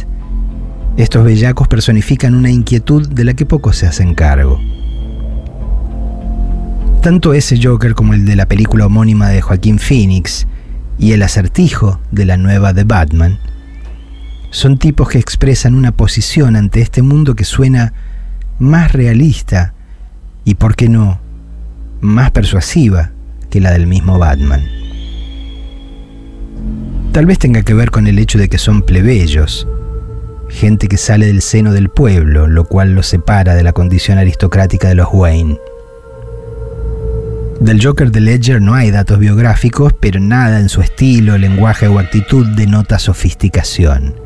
estos 0.97 1.25
bellacos 1.25 1.69
personifican 1.69 2.35
una 2.35 2.51
inquietud 2.51 3.09
de 3.09 3.25
la 3.25 3.35
que 3.35 3.47
pocos 3.47 3.77
se 3.77 3.87
hacen 3.87 4.15
cargo. 4.15 4.59
Tanto 7.03 7.35
ese 7.35 7.61
Joker 7.63 7.95
como 7.95 8.15
el 8.15 8.25
de 8.25 8.37
la 8.37 8.47
película 8.47 8.87
homónima 8.87 9.29
de 9.29 9.43
Joaquín 9.43 9.79
Phoenix 9.79 10.47
y 10.99 11.13
el 11.13 11.23
acertijo 11.23 12.01
de 12.11 12.25
la 12.25 12.37
nueva 12.37 12.73
de 12.73 12.85
Batman 12.85 13.39
son 14.51 14.79
tipos 14.79 15.09
que 15.09 15.19
expresan 15.19 15.75
una 15.75 15.93
posición 15.93 16.55
ante 16.55 16.81
este 16.81 17.03
mundo 17.03 17.35
que 17.35 17.45
suena 17.45 17.93
más 18.59 18.93
realista 18.93 19.75
y, 20.45 20.55
por 20.55 20.77
qué 20.77 20.89
no, 20.89 21.21
más 22.05 22.31
persuasiva 22.31 23.11
que 23.51 23.61
la 23.61 23.71
del 23.73 23.87
mismo 23.87 24.19
Batman. 24.19 24.63
Tal 27.13 27.27
vez 27.27 27.39
tenga 27.39 27.63
que 27.63 27.75
ver 27.75 27.91
con 27.91 28.07
el 28.07 28.19
hecho 28.19 28.39
de 28.39 28.49
que 28.49 28.59
son 28.59 28.83
plebeyos, 28.83 29.67
gente 30.51 30.89
que 30.89 30.97
sale 30.97 31.27
del 31.27 31.43
seno 31.43 31.73
del 31.73 31.89
pueblo, 31.89 32.47
lo 32.47 32.65
cual 32.65 32.95
los 32.95 33.07
separa 33.07 33.55
de 33.55 33.63
la 33.63 33.73
condición 33.73 34.19
aristocrática 34.19 34.89
de 34.89 34.97
los 34.97 35.09
Wayne. 35.13 35.59
Del 37.61 37.83
Joker 37.83 38.11
de 38.11 38.21
Ledger 38.21 38.61
no 38.61 38.75
hay 38.75 38.91
datos 38.91 39.19
biográficos, 39.19 39.93
pero 39.99 40.21
nada 40.21 40.59
en 40.59 40.69
su 40.69 40.81
estilo, 40.81 41.39
lenguaje 41.39 41.87
o 41.89 41.99
actitud 41.99 42.47
denota 42.49 42.99
sofisticación. 42.99 44.17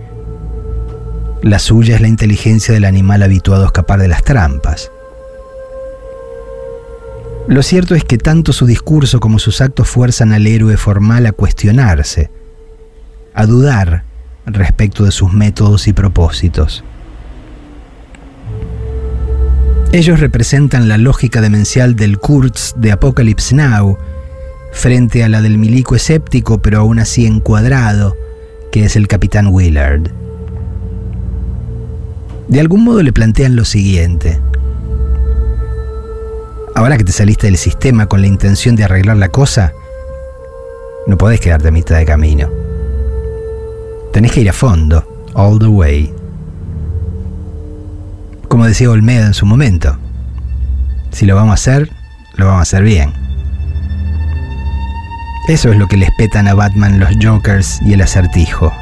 La 1.42 1.58
suya 1.58 1.94
es 1.94 2.00
la 2.00 2.08
inteligencia 2.08 2.74
del 2.74 2.84
animal 2.84 3.22
habituado 3.22 3.62
a 3.62 3.66
escapar 3.66 4.00
de 4.00 4.08
las 4.08 4.24
trampas. 4.24 4.90
Lo 7.48 7.62
cierto 7.62 7.94
es 7.94 8.04
que 8.04 8.18
tanto 8.18 8.52
su 8.52 8.66
discurso 8.66 9.20
como 9.20 9.38
sus 9.38 9.62
actos 9.62 9.88
fuerzan 9.88 10.34
al 10.34 10.46
héroe 10.46 10.76
formal 10.76 11.24
a 11.24 11.32
cuestionarse, 11.32 12.30
a 13.32 13.46
dudar 13.46 14.04
respecto 14.44 15.04
de 15.04 15.12
sus 15.12 15.32
métodos 15.32 15.88
y 15.88 15.94
propósitos. 15.94 16.84
Ellos 19.92 20.20
representan 20.20 20.88
la 20.88 20.98
lógica 20.98 21.40
demencial 21.40 21.96
del 21.96 22.18
Kurtz 22.18 22.74
de 22.76 22.92
Apocalypse 22.92 23.54
Now 23.54 23.96
frente 24.70 25.24
a 25.24 25.30
la 25.30 25.40
del 25.40 25.56
milico 25.56 25.96
escéptico 25.96 26.60
pero 26.60 26.80
aún 26.80 26.98
así 26.98 27.24
encuadrado, 27.24 28.14
que 28.70 28.84
es 28.84 28.94
el 28.94 29.08
capitán 29.08 29.46
Willard. 29.46 30.10
De 32.48 32.60
algún 32.60 32.84
modo 32.84 33.02
le 33.02 33.14
plantean 33.14 33.56
lo 33.56 33.64
siguiente. 33.64 34.38
Ahora 36.78 36.96
que 36.96 37.02
te 37.02 37.10
saliste 37.10 37.48
del 37.48 37.56
sistema 37.56 38.06
con 38.06 38.20
la 38.20 38.28
intención 38.28 38.76
de 38.76 38.84
arreglar 38.84 39.16
la 39.16 39.30
cosa, 39.30 39.72
no 41.08 41.18
podés 41.18 41.40
quedarte 41.40 41.66
a 41.66 41.72
mitad 41.72 41.96
de 41.96 42.06
camino. 42.06 42.48
Tenés 44.12 44.30
que 44.30 44.42
ir 44.42 44.48
a 44.48 44.52
fondo, 44.52 45.26
all 45.34 45.58
the 45.58 45.66
way. 45.66 46.14
Como 48.46 48.64
decía 48.64 48.92
Olmeda 48.92 49.26
en 49.26 49.34
su 49.34 49.44
momento, 49.44 49.98
si 51.10 51.26
lo 51.26 51.34
vamos 51.34 51.50
a 51.50 51.54
hacer, 51.54 51.90
lo 52.36 52.46
vamos 52.46 52.60
a 52.60 52.62
hacer 52.62 52.84
bien. 52.84 53.12
Eso 55.48 55.72
es 55.72 55.78
lo 55.78 55.88
que 55.88 55.96
les 55.96 56.10
petan 56.16 56.46
a 56.46 56.54
Batman 56.54 57.00
los 57.00 57.10
Jokers 57.20 57.80
y 57.82 57.94
el 57.94 58.02
acertijo. 58.02 58.72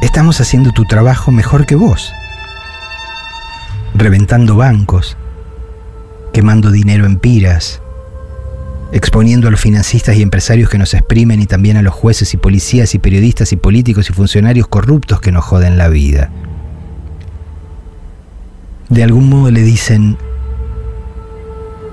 Estamos 0.00 0.40
haciendo 0.40 0.72
tu 0.72 0.86
trabajo 0.86 1.30
mejor 1.30 1.66
que 1.66 1.74
vos. 1.74 2.10
Reventando 3.92 4.56
bancos, 4.56 5.18
quemando 6.32 6.70
dinero 6.70 7.06
en 7.06 7.18
piras, 7.18 7.80
exponiendo 8.92 9.48
a 9.48 9.50
los 9.50 9.60
financistas 9.60 10.16
y 10.16 10.22
empresarios 10.22 10.68
que 10.68 10.78
nos 10.78 10.94
exprimen 10.94 11.40
y 11.40 11.46
también 11.46 11.76
a 11.76 11.82
los 11.82 11.94
jueces 11.94 12.32
y 12.34 12.36
policías 12.36 12.94
y 12.94 12.98
periodistas 12.98 13.52
y 13.52 13.56
políticos 13.56 14.08
y 14.10 14.12
funcionarios 14.12 14.68
corruptos 14.68 15.20
que 15.20 15.32
nos 15.32 15.44
joden 15.44 15.78
la 15.78 15.88
vida. 15.88 16.30
De 18.88 19.02
algún 19.02 19.28
modo 19.28 19.50
le 19.50 19.62
dicen, 19.62 20.18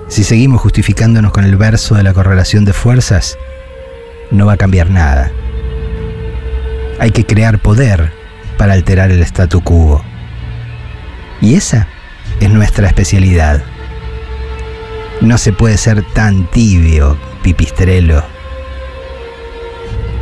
si 0.08 0.24
seguimos 0.24 0.60
justificándonos 0.60 1.32
con 1.32 1.44
el 1.44 1.56
verso 1.56 1.94
de 1.94 2.02
la 2.02 2.12
correlación 2.12 2.64
de 2.64 2.72
fuerzas, 2.72 3.38
no 4.30 4.46
va 4.46 4.54
a 4.54 4.58
cambiar 4.58 4.90
nada. 4.90 5.30
Hay 6.98 7.12
que 7.12 7.24
crear 7.24 7.58
poder 7.58 8.12
para 8.58 8.74
alterar 8.74 9.10
el 9.10 9.22
statu 9.22 9.62
quo. 9.62 10.02
Y 11.40 11.54
esa 11.54 11.88
es 12.40 12.50
nuestra 12.50 12.86
especialidad. 12.86 13.62
No 15.20 15.36
se 15.36 15.52
puede 15.52 15.76
ser 15.76 16.02
tan 16.02 16.50
tibio, 16.50 17.16
pipistrello. 17.42 18.22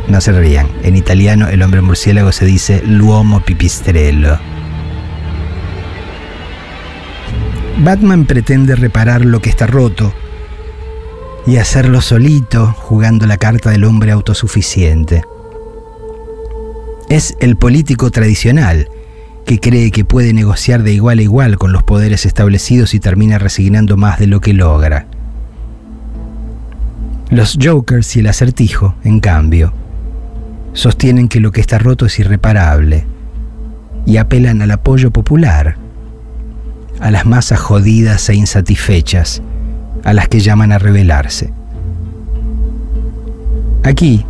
No 0.07 0.19
se 0.19 0.31
rían. 0.31 0.67
En 0.83 0.95
italiano 0.95 1.47
el 1.47 1.61
hombre 1.61 1.81
murciélago 1.81 2.31
se 2.31 2.45
dice 2.45 2.81
l'uomo 2.83 3.39
pipistrello. 3.41 4.37
Batman 7.77 8.25
pretende 8.25 8.75
reparar 8.75 9.23
lo 9.23 9.41
que 9.41 9.49
está 9.49 9.65
roto 9.65 10.13
y 11.47 11.57
hacerlo 11.57 12.01
solito 12.01 12.75
jugando 12.77 13.25
la 13.25 13.37
carta 13.37 13.69
del 13.69 13.85
hombre 13.85 14.11
autosuficiente. 14.11 15.23
Es 17.07 17.35
el 17.39 17.55
político 17.55 18.11
tradicional, 18.11 18.89
que 19.49 19.59
cree 19.59 19.89
que 19.89 20.05
puede 20.05 20.31
negociar 20.31 20.83
de 20.83 20.93
igual 20.93 21.17
a 21.17 21.23
igual 21.23 21.57
con 21.57 21.71
los 21.71 21.81
poderes 21.81 22.27
establecidos 22.27 22.93
y 22.93 22.99
termina 22.99 23.39
resignando 23.39 23.97
más 23.97 24.19
de 24.19 24.27
lo 24.27 24.41
que 24.41 24.53
logra. 24.53 25.07
Los 27.31 27.57
Jokers 27.59 28.15
y 28.15 28.19
el 28.19 28.27
acertijo, 28.27 28.93
en 29.03 29.19
cambio, 29.19 29.73
sostienen 30.73 31.27
que 31.27 31.39
lo 31.39 31.51
que 31.51 31.61
está 31.61 31.79
roto 31.79 32.05
es 32.05 32.19
irreparable 32.19 33.07
y 34.05 34.17
apelan 34.17 34.61
al 34.61 34.69
apoyo 34.69 35.09
popular, 35.09 35.77
a 36.99 37.09
las 37.09 37.25
masas 37.25 37.59
jodidas 37.59 38.29
e 38.29 38.35
insatisfechas, 38.35 39.41
a 40.03 40.13
las 40.13 40.27
que 40.27 40.41
llaman 40.41 40.71
a 40.71 40.77
rebelarse. 40.77 41.51
Aquí, 43.83 44.23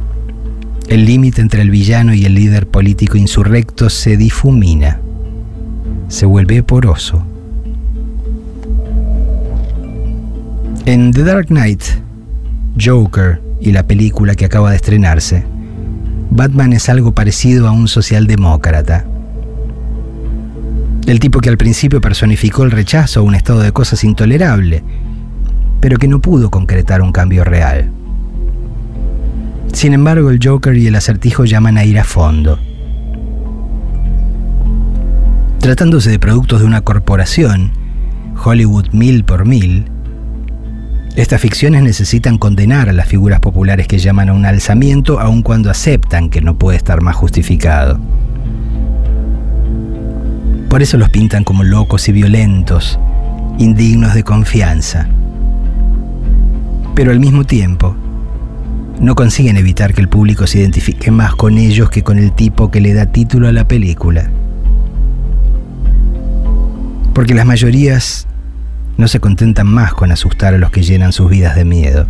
el 0.88 1.06
límite 1.06 1.42
entre 1.42 1.62
el 1.62 1.72
villano 1.72 2.14
y 2.14 2.24
el 2.24 2.36
líder 2.36 2.68
político 2.68 3.18
insurrecto 3.18 3.90
se 3.90 4.16
difumina, 4.16 5.02
se 6.10 6.26
vuelve 6.26 6.62
poroso. 6.64 7.24
En 10.86 11.12
The 11.12 11.24
Dark 11.24 11.48
Knight, 11.48 11.84
Joker 12.80 13.40
y 13.62 13.72
la 13.72 13.84
película 13.84 14.36
que 14.36 14.46
acaba 14.46 14.72
de 14.72 14.76
estrenarse, 14.76 15.46
Batman 16.32 16.74
es 16.74 16.90
algo 16.90 17.14
parecido 17.14 17.68
a 17.68 17.72
un 17.72 17.88
socialdemócrata. 17.88 19.06
El 21.06 21.20
tipo 21.20 21.40
que 21.40 21.50
al 21.50 21.58
principio 21.58 22.02
personificó 22.02 22.64
el 22.64 22.72
rechazo 22.72 23.20
a 23.20 23.24
un 23.24 23.36
estado 23.36 23.62
de 23.62 23.72
cosas 23.72 24.04
intolerable, 24.04 24.84
pero 25.80 25.98
que 25.98 26.08
no 26.08 26.20
pudo 26.20 26.50
concretar 26.50 27.02
un 27.02 27.12
cambio 27.12 27.44
real. 27.44 27.92
Sin 29.74 29.94
embargo, 29.94 30.30
el 30.30 30.40
Joker 30.44 30.76
y 30.76 30.88
el 30.88 30.96
acertijo 30.96 31.46
llaman 31.46 31.78
a 31.78 31.86
ir 31.86 32.00
a 32.00 32.04
fondo. 32.04 32.60
Tratándose 35.60 36.10
de 36.10 36.20
productos 36.20 36.62
de 36.62 36.66
una 36.66 36.82
corporación, 36.82 37.72
Hollywood 38.42 38.88
mil 38.94 39.26
por 39.26 39.46
mil, 39.46 39.86
estas 41.18 41.42
ficciones 41.42 41.84
necesitan 41.84 42.38
condenar 42.38 42.88
a 42.88 42.94
las 42.94 43.10
figuras 43.10 43.42
populares 43.42 43.86
que 43.86 43.98
llaman 43.98 44.30
a 44.30 44.34
un 44.34 44.46
alzamiento 44.46 45.20
aun 45.20 45.44
cuando 45.44 45.70
aceptan 45.70 46.30
que 46.30 46.40
no 46.40 46.58
puede 46.58 46.78
estar 46.78 47.02
más 47.02 47.18
justificado. 47.18 48.00
Por 50.70 50.82
eso 50.82 50.98
los 50.98 51.10
pintan 51.10 51.44
como 51.44 51.64
locos 51.64 52.08
y 52.08 52.14
violentos, 52.14 52.98
indignos 53.58 54.14
de 54.14 54.24
confianza. 54.24 55.10
Pero 56.96 57.12
al 57.12 57.20
mismo 57.20 57.44
tiempo, 57.44 57.98
no 59.02 59.14
consiguen 59.14 59.58
evitar 59.58 59.94
que 59.94 60.00
el 60.00 60.08
público 60.08 60.48
se 60.48 60.60
identifique 60.60 61.12
más 61.12 61.36
con 61.36 61.58
ellos 61.58 61.90
que 61.90 62.02
con 62.02 62.18
el 62.18 62.32
tipo 62.32 62.72
que 62.72 62.80
le 62.80 62.94
da 62.94 63.08
título 63.08 63.50
a 63.50 63.52
la 63.52 63.68
película. 63.68 64.30
Porque 67.20 67.34
las 67.34 67.46
mayorías 67.46 68.28
no 68.96 69.10
se 69.10 69.20
contentan 69.20 69.68
más 69.68 69.94
con 69.94 70.10
asustar 70.10 70.54
a 70.54 70.58
los 70.58 70.72
que 70.72 70.84
llenan 70.84 71.12
sus 71.12 71.30
vidas 71.30 71.54
de 71.54 71.66
miedo. 71.66 72.08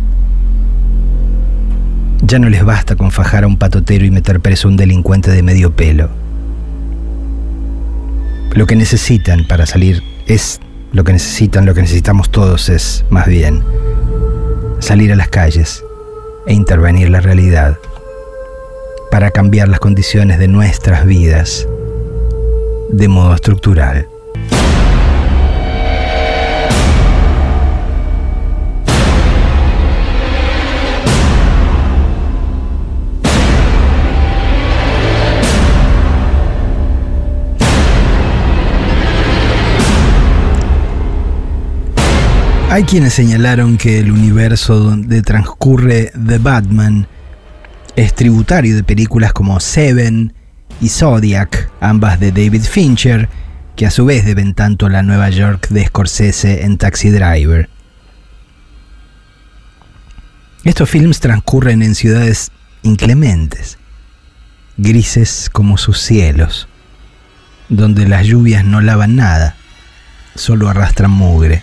Ya 2.22 2.38
no 2.38 2.48
les 2.48 2.64
basta 2.64 2.94
con 2.94 3.10
fajar 3.10 3.42
a 3.42 3.48
un 3.48 3.56
patotero 3.56 4.04
y 4.04 4.12
meter 4.12 4.38
preso 4.38 4.68
a 4.68 4.70
un 4.70 4.76
delincuente 4.76 5.32
de 5.32 5.42
medio 5.42 5.74
pelo. 5.74 6.10
Lo 8.52 8.68
que 8.68 8.76
necesitan 8.76 9.48
para 9.48 9.66
salir 9.66 10.00
es 10.28 10.60
lo 10.92 11.02
que 11.02 11.12
necesitan, 11.12 11.66
lo 11.66 11.74
que 11.74 11.82
necesitamos 11.82 12.30
todos 12.30 12.68
es, 12.68 13.04
más 13.10 13.26
bien, 13.26 13.64
salir 14.78 15.12
a 15.12 15.16
las 15.16 15.28
calles 15.28 15.82
e 16.46 16.54
intervenir 16.54 17.10
la 17.10 17.18
realidad 17.18 17.76
para 19.10 19.32
cambiar 19.32 19.66
las 19.66 19.80
condiciones 19.80 20.38
de 20.38 20.46
nuestras 20.46 21.04
vidas 21.04 21.66
de 22.92 23.08
modo 23.08 23.34
estructural. 23.34 24.06
Hay 42.80 42.86
quienes 42.86 43.12
señalaron 43.12 43.76
que 43.76 43.98
el 43.98 44.10
universo 44.10 44.74
donde 44.76 45.20
transcurre 45.20 46.12
The 46.12 46.38
Batman 46.38 47.06
es 47.94 48.14
tributario 48.14 48.74
de 48.74 48.82
películas 48.82 49.34
como 49.34 49.60
Seven 49.60 50.32
y 50.80 50.88
Zodiac, 50.88 51.70
ambas 51.82 52.18
de 52.18 52.32
David 52.32 52.62
Fincher, 52.62 53.28
que 53.76 53.84
a 53.84 53.90
su 53.90 54.06
vez 54.06 54.24
deben 54.24 54.54
tanto 54.54 54.86
a 54.86 54.88
la 54.88 55.02
Nueva 55.02 55.28
York 55.28 55.68
de 55.68 55.84
Scorsese 55.84 56.64
en 56.64 56.78
Taxi 56.78 57.10
Driver. 57.10 57.68
Estos 60.64 60.88
films 60.88 61.20
transcurren 61.20 61.82
en 61.82 61.94
ciudades 61.94 62.50
inclementes, 62.82 63.76
grises 64.78 65.50
como 65.52 65.76
sus 65.76 66.00
cielos, 66.00 66.66
donde 67.68 68.08
las 68.08 68.24
lluvias 68.24 68.64
no 68.64 68.80
lavan 68.80 69.16
nada, 69.16 69.54
solo 70.34 70.70
arrastran 70.70 71.10
mugre. 71.10 71.62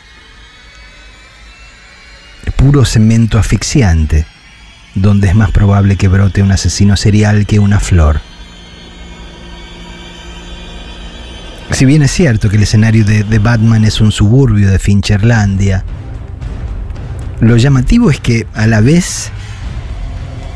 Puro 2.51 2.85
cemento 2.85 3.37
asfixiante, 3.37 4.25
donde 4.95 5.27
es 5.27 5.35
más 5.35 5.51
probable 5.51 5.95
que 5.95 6.07
brote 6.07 6.41
un 6.41 6.51
asesino 6.51 6.97
serial 6.97 7.45
que 7.45 7.59
una 7.59 7.79
flor. 7.79 8.21
Si 11.71 11.85
bien 11.85 12.01
es 12.01 12.11
cierto 12.11 12.49
que 12.49 12.55
el 12.55 12.63
escenario 12.63 13.05
de, 13.05 13.39
Batman 13.39 13.83
es 13.83 14.01
un 14.01 14.11
suburbio 14.11 14.71
de 14.71 14.79
Fincherlandia, 14.79 15.83
lo 17.39 17.57
llamativo 17.57 18.09
es 18.09 18.19
que 18.19 18.47
a 18.55 18.65
la 18.65 18.81
vez 18.81 19.29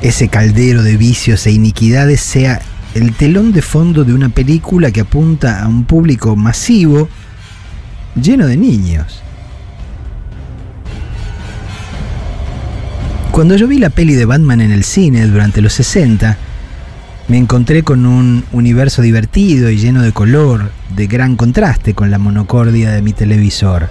ese 0.02 0.30
caldero 0.30 0.82
de 0.82 0.98
vicios 0.98 1.46
e 1.46 1.52
iniquidades 1.52 2.22
sea 2.22 2.62
el 2.96 3.14
telón 3.14 3.52
de 3.52 3.62
fondo 3.62 4.04
de 4.04 4.14
una 4.14 4.30
película 4.30 4.92
que 4.92 5.02
apunta 5.02 5.62
a 5.62 5.68
un 5.68 5.86
público 5.86 6.36
masivo 6.36 7.08
lleno 8.16 8.48
de 8.48 8.58
niños. 8.58 9.22
Cuando 13.32 13.56
yo 13.56 13.66
vi 13.66 13.78
la 13.78 13.90
peli 13.90 14.16
de 14.16 14.26
Batman 14.26 14.60
en 14.60 14.72
el 14.72 14.84
cine 14.84 15.26
durante 15.26 15.62
los 15.62 15.72
60, 15.74 16.38
me 17.30 17.38
encontré 17.38 17.82
con 17.82 18.06
un 18.06 18.44
universo 18.52 19.02
divertido 19.02 19.70
y 19.70 19.78
lleno 19.78 20.02
de 20.02 20.12
color, 20.12 20.70
de 20.96 21.08
gran 21.08 21.38
contraste 21.38 21.94
con 21.94 22.12
la 22.12 22.18
monocordia 22.18 22.92
de 22.92 23.02
mi 23.02 23.14
televisor. 23.14 23.90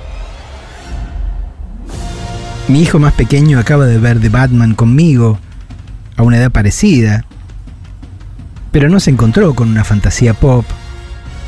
Mi 2.68 2.82
hijo 2.82 2.98
más 2.98 3.14
pequeño 3.14 3.58
acaba 3.58 3.86
de 3.86 3.98
ver 3.98 4.20
The 4.20 4.28
Batman 4.28 4.74
conmigo 4.74 5.38
a 6.16 6.22
una 6.22 6.36
edad 6.36 6.50
parecida, 6.50 7.24
pero 8.70 8.90
no 8.90 9.00
se 9.00 9.10
encontró 9.10 9.54
con 9.54 9.70
una 9.70 9.84
fantasía 9.84 10.34
pop, 10.34 10.66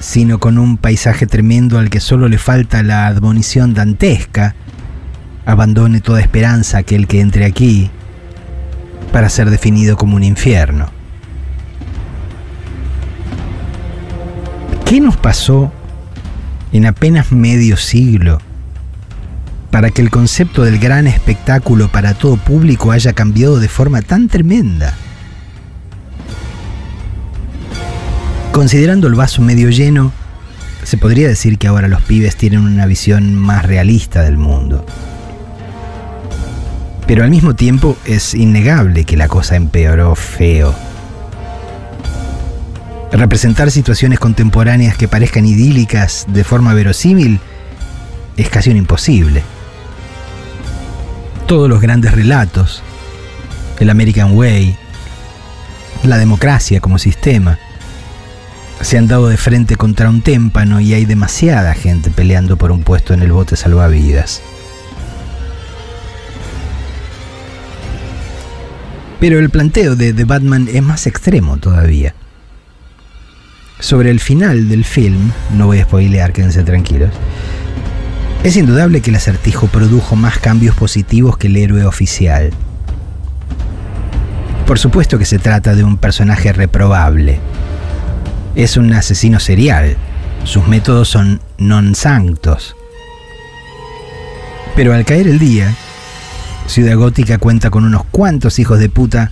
sino 0.01 0.39
con 0.39 0.57
un 0.57 0.79
paisaje 0.79 1.27
tremendo 1.27 1.79
al 1.79 1.91
que 1.91 2.01
solo 2.01 2.29
le 2.29 2.39
falta 2.39 2.83
la 2.83 3.07
admonición 3.07 3.75
dantesca. 3.75 4.55
Abandone 5.45 6.01
toda 6.01 6.21
esperanza 6.21 6.79
aquel 6.79 7.07
que 7.07 7.21
entre 7.21 7.45
aquí 7.45 7.91
para 9.13 9.29
ser 9.29 9.51
definido 9.51 9.97
como 9.97 10.17
un 10.17 10.25
infierno. 10.25 10.91
¿Qué 14.85 15.01
nos 15.01 15.17
pasó 15.17 15.73
en 16.73 16.87
apenas 16.87 17.33
medio 17.33 17.77
siglo 17.77 18.41
para 19.73 19.91
que 19.91 20.03
el 20.03 20.11
concepto 20.11 20.65
del 20.65 20.79
gran 20.79 21.07
espectáculo 21.07 21.89
para 21.89 22.13
todo 22.13 22.37
público 22.37 22.93
haya 22.93 23.15
cambiado 23.15 23.59
de 23.59 23.69
forma 23.69 24.03
tan 24.03 24.29
tremenda. 24.29 24.95
Considerando 28.53 29.09
el 29.09 29.15
vaso 29.15 29.41
medio 29.41 29.71
lleno, 29.71 30.13
se 30.83 30.99
podría 30.99 31.27
decir 31.27 31.57
que 31.57 31.69
ahora 31.69 31.89
los 31.89 32.03
pibes 32.03 32.37
tienen 32.37 32.61
una 32.61 32.85
visión 32.85 33.35
más 33.35 33.65
realista 33.65 34.23
del 34.23 34.37
mundo. 34.37 34.85
Pero 37.07 37.25
al 37.25 37.31
mismo 37.31 37.55
tiempo 37.55 37.97
es 38.05 38.35
innegable 38.35 39.05
que 39.05 39.17
la 39.17 39.29
cosa 39.29 39.57
empeoró 39.57 40.15
feo. 40.15 40.75
Representar 43.11 43.71
situaciones 43.71 44.19
contemporáneas 44.19 44.97
que 44.97 45.09
parezcan 45.09 45.45
idílicas 45.45 46.27
de 46.29 46.45
forma 46.45 46.73
verosímil 46.73 47.41
es 48.37 48.49
casi 48.49 48.71
un 48.71 48.79
imposible 48.79 49.43
todos 51.53 51.69
los 51.69 51.83
grandes 51.83 52.12
relatos, 52.12 52.83
el 53.79 53.91
American 53.91 54.35
Way, 54.38 54.75
la 56.03 56.17
democracia 56.17 56.81
como 56.81 56.99
sistema, 56.99 57.59
se 58.81 58.97
han 58.97 59.07
dado 59.07 59.29
de 59.29 59.37
frente 59.37 59.77
contra 59.77 60.09
un 60.09 60.23
témpano 60.23 60.81
y 60.81 60.95
hay 60.95 61.05
demasiada 61.05 61.75
gente 61.75 62.11
peleando 62.11 62.57
por 62.57 62.73
un 62.73 62.83
puesto 62.85 63.12
en 63.12 63.21
el 63.21 63.33
bote 63.33 63.57
salvavidas. 63.57 64.41
Pero 69.23 69.39
el 69.39 69.51
planteo 69.51 69.95
de 69.95 70.13
The 70.13 70.25
Batman 70.25 70.69
es 70.69 70.83
más 70.83 71.07
extremo 71.07 71.57
todavía. 71.57 72.13
Sobre 73.79 74.11
el 74.11 74.19
final 74.19 74.69
del 74.69 74.85
film, 74.85 75.31
no 75.57 75.67
voy 75.67 75.79
a 75.79 75.85
spoilear, 75.85 76.33
quédense 76.33 76.65
tranquilos, 76.65 77.11
es 78.43 78.57
indudable 78.57 79.01
que 79.01 79.11
el 79.11 79.17
acertijo 79.17 79.69
produjo 79.69 80.17
más 80.17 80.41
cambios 80.41 80.75
positivos 80.75 81.37
que 81.37 81.47
el 81.47 81.57
héroe 81.57 81.85
oficial. 81.85 82.51
Por 84.67 84.81
supuesto 84.81 85.21
que 85.21 85.25
se 85.25 85.39
trata 85.39 85.77
de 85.77 85.85
un 85.85 85.99
personaje 85.99 86.53
reprobable. 86.53 87.39
Es 88.57 88.77
un 88.77 88.93
asesino 88.93 89.39
serial. 89.39 89.97
Sus 90.43 90.67
métodos 90.67 91.09
son 91.09 91.41
non 91.59 91.95
sanctos. 91.95 92.75
Pero 94.75 94.93
al 94.93 95.05
caer 95.05 95.29
el 95.29 95.39
día, 95.39 95.73
Ciudad 96.66 96.96
Gótica 96.96 97.38
cuenta 97.38 97.70
con 97.70 97.85
unos 97.85 98.05
cuantos 98.05 98.59
hijos 98.59 98.79
de 98.79 98.88
puta 98.88 99.31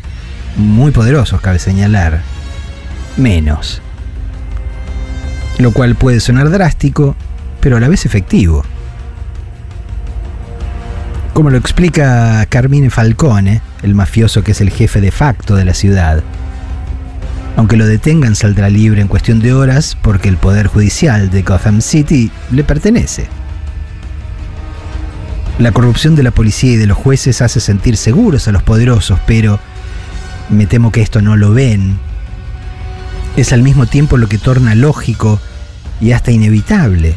muy 0.56 0.90
poderosos, 0.90 1.40
cabe 1.40 1.58
señalar. 1.58 2.20
Menos. 3.16 3.80
Lo 5.58 5.72
cual 5.72 5.94
puede 5.94 6.20
sonar 6.20 6.50
drástico, 6.50 7.16
pero 7.60 7.76
a 7.76 7.80
la 7.80 7.88
vez 7.88 8.06
efectivo. 8.06 8.64
Como 11.32 11.50
lo 11.50 11.56
explica 11.56 12.44
Carmine 12.46 12.90
Falcone, 12.90 13.62
el 13.82 13.94
mafioso 13.94 14.42
que 14.42 14.52
es 14.52 14.60
el 14.60 14.70
jefe 14.70 15.00
de 15.00 15.10
facto 15.10 15.54
de 15.54 15.64
la 15.64 15.74
ciudad. 15.74 16.22
Aunque 17.56 17.76
lo 17.76 17.86
detengan, 17.86 18.36
saldrá 18.36 18.68
libre 18.68 19.00
en 19.00 19.08
cuestión 19.08 19.40
de 19.40 19.52
horas 19.52 19.96
porque 20.02 20.28
el 20.28 20.36
poder 20.36 20.66
judicial 20.66 21.30
de 21.30 21.42
Gotham 21.42 21.80
City 21.80 22.30
le 22.50 22.64
pertenece. 22.64 23.28
La 25.60 25.72
corrupción 25.72 26.16
de 26.16 26.22
la 26.22 26.30
policía 26.30 26.72
y 26.72 26.76
de 26.76 26.86
los 26.86 26.96
jueces 26.96 27.42
hace 27.42 27.60
sentir 27.60 27.98
seguros 27.98 28.48
a 28.48 28.52
los 28.52 28.62
poderosos, 28.62 29.20
pero 29.26 29.60
me 30.48 30.66
temo 30.66 30.90
que 30.90 31.02
esto 31.02 31.20
no 31.20 31.36
lo 31.36 31.52
ven. 31.52 31.98
Es 33.36 33.52
al 33.52 33.62
mismo 33.62 33.84
tiempo 33.84 34.16
lo 34.16 34.26
que 34.26 34.38
torna 34.38 34.74
lógico 34.74 35.38
y 36.00 36.12
hasta 36.12 36.30
inevitable 36.30 37.14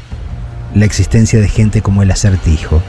la 0.75 0.83
existencia 0.83 1.39
de 1.39 1.47
gente 1.47 1.81
como 1.81 2.03
el 2.03 2.11
acertijo. 2.11 2.83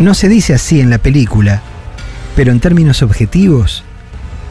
No 0.00 0.12
se 0.12 0.28
dice 0.28 0.52
así 0.52 0.80
en 0.80 0.90
la 0.90 0.98
película, 0.98 1.62
pero 2.34 2.50
en 2.50 2.58
términos 2.58 3.02
objetivos, 3.02 3.84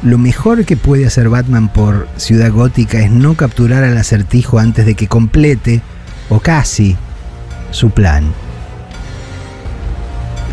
lo 0.02 0.18
mejor 0.18 0.64
que 0.64 0.78
puede 0.78 1.08
hacer 1.08 1.28
Batman 1.28 1.68
por 1.68 2.08
Ciudad 2.16 2.54
Gótica 2.54 3.00
es 3.00 3.12
no 3.12 3.34
capturar 3.34 3.84
al 3.84 3.98
acertijo 3.98 4.60
antes 4.60 4.86
de 4.86 4.96
que 4.96 5.10
complete, 5.10 5.82
o 6.30 6.40
casi, 6.40 6.96
su 7.72 7.90
plan. 7.90 8.32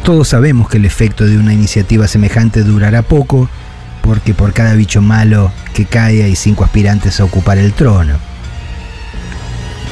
Todos 0.04 0.28
sabemos 0.28 0.68
que 0.68 0.78
el 0.78 0.86
efecto 0.86 1.26
de 1.26 1.36
una 1.36 1.52
iniciativa 1.52 2.08
semejante 2.08 2.62
durará 2.62 3.02
poco, 3.02 3.48
porque 4.02 4.32
por 4.32 4.54
cada 4.54 4.72
bicho 4.74 5.02
malo 5.02 5.52
que 5.74 5.84
cae 5.84 6.22
hay 6.22 6.34
cinco 6.34 6.64
aspirantes 6.64 7.20
a 7.20 7.24
ocupar 7.24 7.58
el 7.58 7.72
trono. 7.74 8.14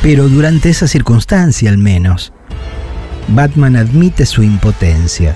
Pero 0.02 0.28
durante 0.28 0.70
esa 0.70 0.88
circunstancia 0.88 1.68
al 1.68 1.78
menos, 1.78 2.32
Batman 3.28 3.76
admite 3.76 4.24
su 4.24 4.42
impotencia. 4.42 5.34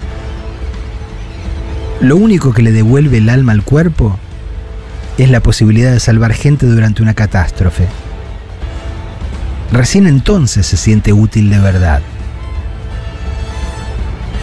Lo 2.00 2.16
único 2.16 2.52
que 2.52 2.62
le 2.62 2.72
devuelve 2.72 3.18
el 3.18 3.28
alma 3.28 3.52
al 3.52 3.62
cuerpo 3.62 4.18
es 5.18 5.30
la 5.30 5.40
posibilidad 5.40 5.92
de 5.92 6.00
salvar 6.00 6.32
gente 6.32 6.64
durante 6.64 7.02
una 7.02 7.12
catástrofe. 7.12 7.86
Recién 9.72 10.06
entonces 10.06 10.66
se 10.66 10.76
siente 10.76 11.12
útil 11.12 11.50
de 11.50 11.58
verdad. 11.58 12.02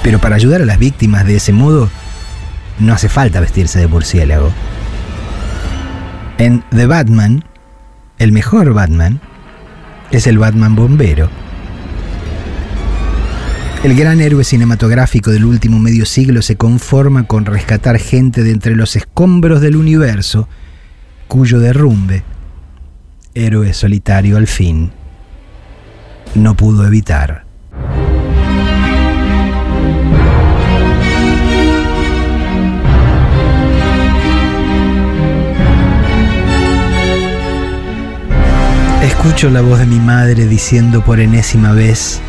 Pero 0.04 0.20
para 0.20 0.36
ayudar 0.36 0.62
a 0.62 0.66
las 0.66 0.80
víctimas 0.80 1.26
de 1.26 1.36
ese 1.36 1.52
modo, 1.52 1.90
no 2.80 2.94
hace 2.94 3.10
falta 3.10 3.40
vestirse 3.40 3.80
de 3.80 3.88
murciélago. 3.88 4.52
En 6.38 6.64
The 6.70 6.86
Batman, 6.86 7.44
el 8.20 8.32
mejor 8.32 8.74
Batman 8.74 9.20
es 10.12 10.28
el 10.28 10.38
Batman 10.38 10.76
bombero 10.76 11.30
el 13.84 13.96
gran 13.96 14.20
héroe 14.20 14.44
cinematográfico 14.44 15.32
del 15.32 15.46
último 15.46 15.80
medio 15.80 16.06
siglo 16.06 16.42
se 16.42 16.58
conforma 16.58 17.28
con 17.28 17.46
rescatar 17.46 18.00
gente 18.00 18.44
de 18.44 18.52
entre 18.52 18.76
los 18.76 18.96
escombros 18.96 19.62
del 19.62 19.76
universo, 19.78 20.50
cuyo 21.28 21.60
derrumbe, 21.60 22.24
héroe 23.36 23.74
solitario 23.74 24.36
al 24.36 24.48
fin, 24.48 24.92
no 26.38 26.56
pudo 26.56 26.86
evitar. 26.86 27.46
Escucho 39.04 39.50
la 39.50 39.62
voz 39.62 39.80
de 39.80 39.86
mi 39.86 40.00
madre 40.00 40.46
diciendo 40.46 41.04
por 41.04 41.20
enésima 41.20 41.74
vez, 41.74 42.20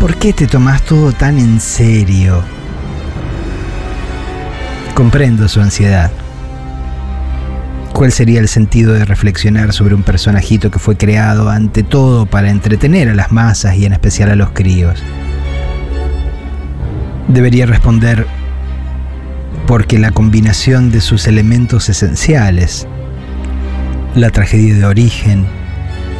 ¿por 0.00 0.16
qué 0.16 0.32
te 0.32 0.46
tomas 0.46 0.82
todo 0.82 1.12
tan 1.12 1.38
en 1.38 1.60
serio? 1.60 2.42
Comprendo 4.94 5.48
su 5.48 5.60
ansiedad. 5.60 6.10
¿Cuál 7.94 8.10
sería 8.10 8.40
el 8.40 8.48
sentido 8.48 8.92
de 8.92 9.04
reflexionar 9.04 9.72
sobre 9.72 9.94
un 9.94 10.02
personajito 10.02 10.68
que 10.68 10.80
fue 10.80 10.96
creado 10.96 11.48
ante 11.48 11.84
todo 11.84 12.26
para 12.26 12.50
entretener 12.50 13.08
a 13.08 13.14
las 13.14 13.30
masas 13.30 13.76
y 13.76 13.86
en 13.86 13.92
especial 13.92 14.30
a 14.30 14.34
los 14.34 14.50
críos? 14.50 15.00
Debería 17.28 17.66
responder 17.66 18.26
porque 19.68 20.00
la 20.00 20.10
combinación 20.10 20.90
de 20.90 21.00
sus 21.00 21.28
elementos 21.28 21.88
esenciales, 21.88 22.88
la 24.16 24.30
tragedia 24.30 24.74
de 24.74 24.86
origen, 24.86 25.46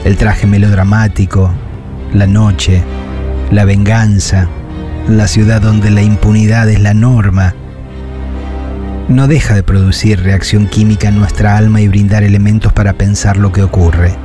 el 0.05 0.17
traje 0.17 0.47
melodramático, 0.47 1.53
la 2.13 2.29
noche, 2.29 2.85
la 3.51 3.65
venganza, 3.65 4.49
la 5.09 5.27
ciudad 5.27 5.61
donde 5.61 5.91
la 5.91 6.03
impunidad 6.03 6.71
es 6.71 6.79
la 6.79 6.95
norma, 6.95 7.53
no 9.09 9.29
deja 9.29 9.55
de 9.55 9.63
producir 9.63 10.23
reacción 10.23 10.67
química 10.67 11.09
en 11.09 11.19
nuestra 11.19 11.57
alma 11.57 11.81
y 11.81 11.89
brindar 11.89 12.23
elementos 12.23 12.73
para 12.73 12.95
pensar 12.95 13.37
lo 13.37 13.53
que 13.53 13.63
ocurre. 13.63 14.17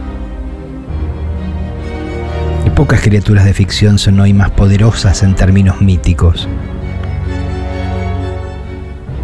Y 2.65 2.69
pocas 2.69 3.01
criaturas 3.01 3.45
de 3.45 3.53
ficción 3.53 3.99
son 3.99 4.19
hoy 4.19 4.33
más 4.33 4.51
poderosas 4.51 5.23
en 5.23 5.35
términos 5.35 5.81
míticos. 5.81 6.47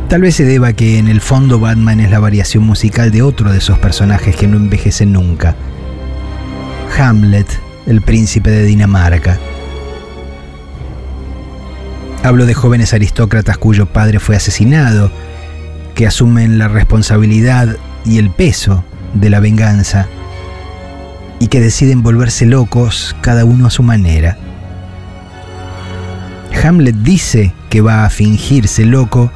Tal 0.09 0.21
vez 0.21 0.35
se 0.35 0.45
deba 0.45 0.73
que 0.73 0.99
en 0.99 1.07
el 1.07 1.19
fondo 1.19 1.59
Batman 1.59 1.99
es 1.99 2.11
la 2.11 2.19
variación 2.19 2.63
musical 2.63 3.11
de 3.11 3.21
otro 3.21 3.51
de 3.51 3.57
esos 3.57 3.79
personajes 3.79 4.35
que 4.35 4.47
no 4.47 4.57
envejecen 4.57 5.13
nunca. 5.13 5.55
Hamlet, 6.97 7.47
el 7.87 8.01
príncipe 8.01 8.51
de 8.51 8.63
Dinamarca. 8.63 9.39
Hablo 12.23 12.45
de 12.45 12.53
jóvenes 12.53 12.93
aristócratas 12.93 13.57
cuyo 13.57 13.85
padre 13.85 14.19
fue 14.19 14.35
asesinado 14.35 15.11
que 15.95 16.05
asumen 16.05 16.59
la 16.59 16.67
responsabilidad 16.67 17.77
y 18.05 18.19
el 18.19 18.29
peso 18.29 18.83
de 19.13 19.29
la 19.29 19.39
venganza 19.39 20.07
y 21.39 21.47
que 21.47 21.61
deciden 21.61 22.03
volverse 22.03 22.45
locos 22.45 23.15
cada 23.21 23.45
uno 23.45 23.67
a 23.67 23.71
su 23.71 23.81
manera. 23.81 24.37
Hamlet 26.63 26.95
dice 26.95 27.53
que 27.69 27.81
va 27.81 28.05
a 28.05 28.09
fingirse 28.09 28.85
loco, 28.85 29.31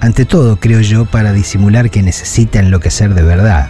ante 0.00 0.24
todo 0.24 0.56
creo 0.56 0.80
yo 0.80 1.04
para 1.04 1.32
disimular 1.32 1.90
que 1.90 2.02
necesita 2.02 2.60
enloquecer 2.60 3.14
de 3.14 3.22
verdad. 3.22 3.68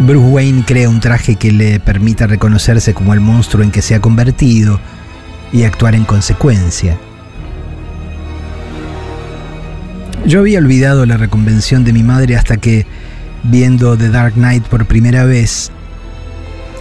Bruce 0.00 0.28
Wayne 0.28 0.64
crea 0.66 0.88
un 0.88 1.00
traje 1.00 1.36
que 1.36 1.52
le 1.52 1.80
permita 1.80 2.26
reconocerse 2.26 2.92
como 2.92 3.14
el 3.14 3.20
monstruo 3.20 3.64
en 3.64 3.70
que 3.70 3.82
se 3.82 3.94
ha 3.94 4.00
convertido 4.00 4.78
y 5.52 5.64
actuar 5.64 5.94
en 5.94 6.04
consecuencia. 6.04 6.98
Yo 10.26 10.40
había 10.40 10.58
olvidado 10.58 11.06
la 11.06 11.16
reconvención 11.16 11.84
de 11.84 11.92
mi 11.92 12.02
madre 12.02 12.34
hasta 12.34 12.56
que, 12.56 12.84
viendo 13.44 13.96
The 13.96 14.08
Dark 14.08 14.34
Knight 14.34 14.64
por 14.64 14.84
primera 14.84 15.24
vez, 15.24 15.70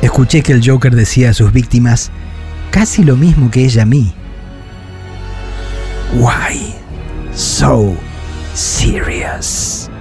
escuché 0.02 0.42
que 0.42 0.52
el 0.52 0.68
Joker 0.68 0.96
decía 0.96 1.30
a 1.30 1.34
sus 1.34 1.54
víctimas 1.54 2.10
casi 2.72 3.04
lo 3.04 3.16
mismo 3.16 3.52
que 3.52 3.64
ella 3.64 3.84
a 3.84 3.86
mí. 3.86 4.16
Why 6.16 6.74
so 7.36 7.96
serious? 8.56 9.92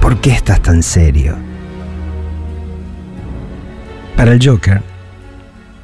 ¿Por 0.00 0.20
qué 0.20 0.32
estás 0.32 0.60
tan 0.60 0.82
serio? 0.82 1.36
Para 4.16 4.32
el 4.32 4.44
Joker, 4.44 4.82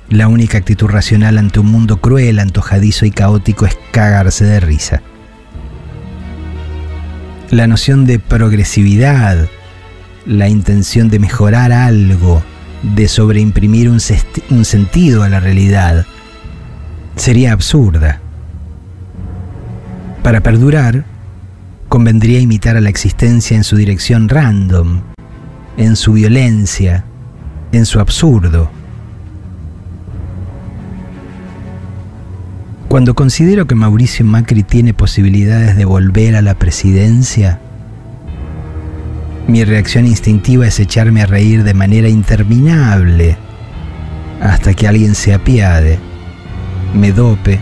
la 0.08 0.26
única 0.26 0.58
actitud 0.58 0.88
racional 0.88 1.38
ante 1.38 1.60
un 1.60 1.66
mundo 1.66 2.00
cruel, 2.00 2.40
antojadizo 2.40 3.06
y 3.06 3.12
caótico 3.12 3.66
es 3.66 3.78
cagarse 3.92 4.44
de 4.44 4.58
risa 4.58 5.00
la 7.50 7.66
noción 7.66 8.06
de 8.06 8.20
progresividad, 8.20 9.48
la 10.24 10.48
intención 10.48 11.08
de 11.08 11.18
mejorar 11.18 11.72
algo, 11.72 12.42
de 12.94 13.08
sobreimprimir 13.08 13.90
un, 13.90 13.98
un 14.50 14.64
sentido 14.64 15.24
a 15.24 15.28
la 15.28 15.40
realidad, 15.40 16.06
sería 17.16 17.52
absurda. 17.52 18.20
Para 20.22 20.40
perdurar, 20.42 21.04
convendría 21.88 22.38
imitar 22.38 22.76
a 22.76 22.80
la 22.80 22.88
existencia 22.88 23.56
en 23.56 23.64
su 23.64 23.76
dirección 23.76 24.28
random, 24.28 25.00
en 25.76 25.96
su 25.96 26.12
violencia, 26.12 27.04
en 27.72 27.84
su 27.84 27.98
absurdo. 27.98 28.70
Cuando 32.90 33.14
considero 33.14 33.68
que 33.68 33.76
Mauricio 33.76 34.24
Macri 34.24 34.64
tiene 34.64 34.94
posibilidades 34.94 35.76
de 35.76 35.84
volver 35.84 36.34
a 36.34 36.42
la 36.42 36.54
presidencia, 36.54 37.60
mi 39.46 39.62
reacción 39.62 40.08
instintiva 40.08 40.66
es 40.66 40.80
echarme 40.80 41.22
a 41.22 41.26
reír 41.26 41.62
de 41.62 41.72
manera 41.72 42.08
interminable 42.08 43.36
hasta 44.42 44.74
que 44.74 44.88
alguien 44.88 45.14
se 45.14 45.32
apiade, 45.32 46.00
me 46.92 47.12
dope, 47.12 47.60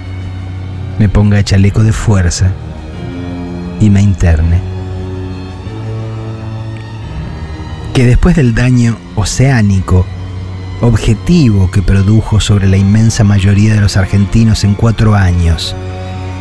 me 0.99 1.11
ponga 1.11 1.45
chaleco 1.45 1.83
de 1.83 1.93
fuerza 1.93 2.51
y 3.83 3.91
me 3.91 4.01
interne. 4.01 4.63
Que 7.93 8.07
después 8.07 8.35
del 8.35 8.55
daño 8.55 8.97
oceánico 9.15 10.07
objetivo 10.81 11.71
que 11.71 11.83
produjo 11.83 12.41
sobre 12.41 12.69
la 12.69 12.77
inmensa 12.77 13.25
mayoría 13.25 13.75
de 13.75 13.81
los 13.81 13.97
argentinos 13.97 14.65
en 14.65 14.75
cuatro 14.75 15.15
años 15.15 15.75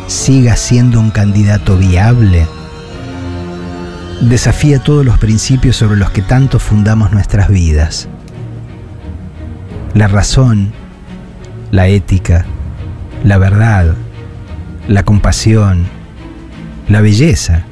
siga 0.06 0.56
siendo 0.56 1.00
un 1.00 1.10
candidato 1.10 1.76
viable, 1.76 2.46
desafía 4.22 4.78
todos 4.78 5.04
los 5.04 5.18
principios 5.18 5.76
sobre 5.76 5.98
los 5.98 6.10
que 6.10 6.22
tanto 6.22 6.58
fundamos 6.58 7.12
nuestras 7.12 7.48
vidas. 7.48 8.08
La 9.92 10.08
razón, 10.08 10.72
la 11.70 11.88
ética, 11.88 12.46
la 13.22 13.36
verdad, 13.36 13.94
la 14.88 15.02
compasión, 15.02 15.86
la 16.88 17.02
belleza, 17.02 17.64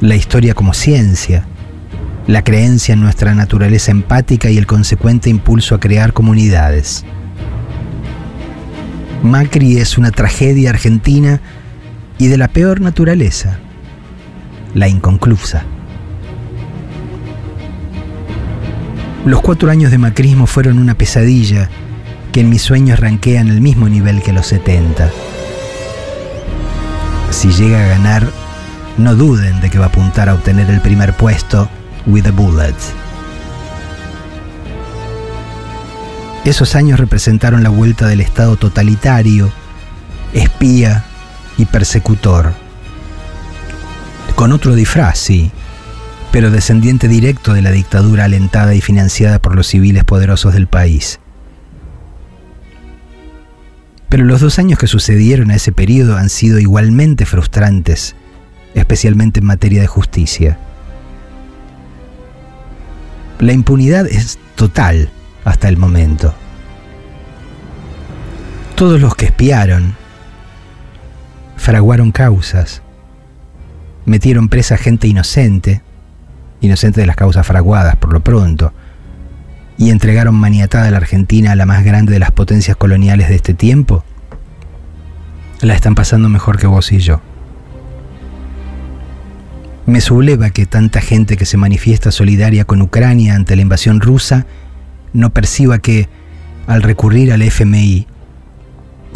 la 0.00 0.16
historia 0.16 0.54
como 0.54 0.74
ciencia, 0.74 1.46
la 2.28 2.44
creencia 2.44 2.92
en 2.92 3.00
nuestra 3.00 3.34
naturaleza 3.34 3.90
empática 3.90 4.50
y 4.50 4.58
el 4.58 4.66
consecuente 4.66 5.30
impulso 5.30 5.74
a 5.74 5.80
crear 5.80 6.12
comunidades. 6.12 7.06
Macri 9.22 9.78
es 9.78 9.96
una 9.96 10.10
tragedia 10.10 10.68
argentina 10.68 11.40
y 12.18 12.26
de 12.26 12.36
la 12.36 12.48
peor 12.48 12.82
naturaleza, 12.82 13.58
la 14.74 14.88
inconclusa. 14.88 15.64
Los 19.24 19.40
cuatro 19.40 19.70
años 19.70 19.90
de 19.90 19.96
macrismo 19.96 20.46
fueron 20.46 20.78
una 20.78 20.94
pesadilla 20.94 21.70
que 22.30 22.40
en 22.40 22.50
mis 22.50 22.60
sueños 22.60 23.00
ranquea 23.00 23.40
en 23.40 23.48
el 23.48 23.62
mismo 23.62 23.88
nivel 23.88 24.20
que 24.22 24.34
los 24.34 24.46
70. 24.48 25.10
Si 27.30 27.52
llega 27.52 27.82
a 27.82 27.88
ganar, 27.88 28.28
no 28.98 29.14
duden 29.14 29.62
de 29.62 29.70
que 29.70 29.78
va 29.78 29.86
a 29.86 29.88
apuntar 29.88 30.28
a 30.28 30.34
obtener 30.34 30.68
el 30.68 30.82
primer 30.82 31.14
puesto 31.14 31.70
with 32.08 32.26
a 32.26 32.30
Bullet. 32.32 32.74
Esos 36.44 36.74
años 36.74 36.98
representaron 36.98 37.62
la 37.62 37.68
vuelta 37.68 38.06
del 38.06 38.20
Estado 38.20 38.56
totalitario, 38.56 39.52
espía 40.32 41.04
y 41.58 41.66
persecutor. 41.66 42.54
Con 44.34 44.52
otro 44.52 44.74
disfraz, 44.74 45.18
sí, 45.18 45.50
pero 46.32 46.50
descendiente 46.50 47.06
directo 47.06 47.52
de 47.52 47.62
la 47.62 47.70
dictadura 47.70 48.24
alentada 48.24 48.74
y 48.74 48.80
financiada 48.80 49.40
por 49.40 49.54
los 49.54 49.66
civiles 49.66 50.04
poderosos 50.04 50.54
del 50.54 50.68
país. 50.68 51.20
Pero 54.08 54.24
los 54.24 54.40
dos 54.40 54.58
años 54.58 54.78
que 54.78 54.86
sucedieron 54.86 55.50
a 55.50 55.56
ese 55.56 55.72
periodo 55.72 56.16
han 56.16 56.30
sido 56.30 56.58
igualmente 56.58 57.26
frustrantes, 57.26 58.16
especialmente 58.74 59.40
en 59.40 59.46
materia 59.46 59.82
de 59.82 59.86
justicia. 59.86 60.58
La 63.40 63.52
impunidad 63.52 64.06
es 64.06 64.38
total 64.56 65.10
hasta 65.44 65.68
el 65.68 65.76
momento. 65.76 66.34
Todos 68.74 69.00
los 69.00 69.14
que 69.14 69.26
espiaron, 69.26 69.94
fraguaron 71.56 72.10
causas, 72.10 72.82
metieron 74.06 74.48
presa 74.48 74.76
gente 74.76 75.06
inocente, 75.06 75.82
inocente 76.60 77.00
de 77.00 77.06
las 77.06 77.16
causas 77.16 77.46
fraguadas 77.46 77.96
por 77.96 78.12
lo 78.12 78.20
pronto, 78.20 78.72
y 79.76 79.90
entregaron 79.90 80.34
maniatada 80.34 80.88
a 80.88 80.90
la 80.90 80.96
Argentina 80.96 81.52
a 81.52 81.56
la 81.56 81.66
más 81.66 81.84
grande 81.84 82.12
de 82.12 82.18
las 82.18 82.32
potencias 82.32 82.76
coloniales 82.76 83.28
de 83.28 83.36
este 83.36 83.54
tiempo, 83.54 84.04
la 85.60 85.74
están 85.74 85.94
pasando 85.94 86.28
mejor 86.28 86.58
que 86.58 86.66
vos 86.66 86.90
y 86.90 86.98
yo. 86.98 87.20
Me 89.88 90.02
subleva 90.02 90.50
que 90.50 90.66
tanta 90.66 91.00
gente 91.00 91.38
que 91.38 91.46
se 91.46 91.56
manifiesta 91.56 92.10
solidaria 92.10 92.66
con 92.66 92.82
Ucrania 92.82 93.34
ante 93.34 93.56
la 93.56 93.62
invasión 93.62 94.02
rusa 94.02 94.44
no 95.14 95.30
perciba 95.30 95.78
que, 95.78 96.10
al 96.66 96.82
recurrir 96.82 97.32
al 97.32 97.40
FMI, 97.40 98.06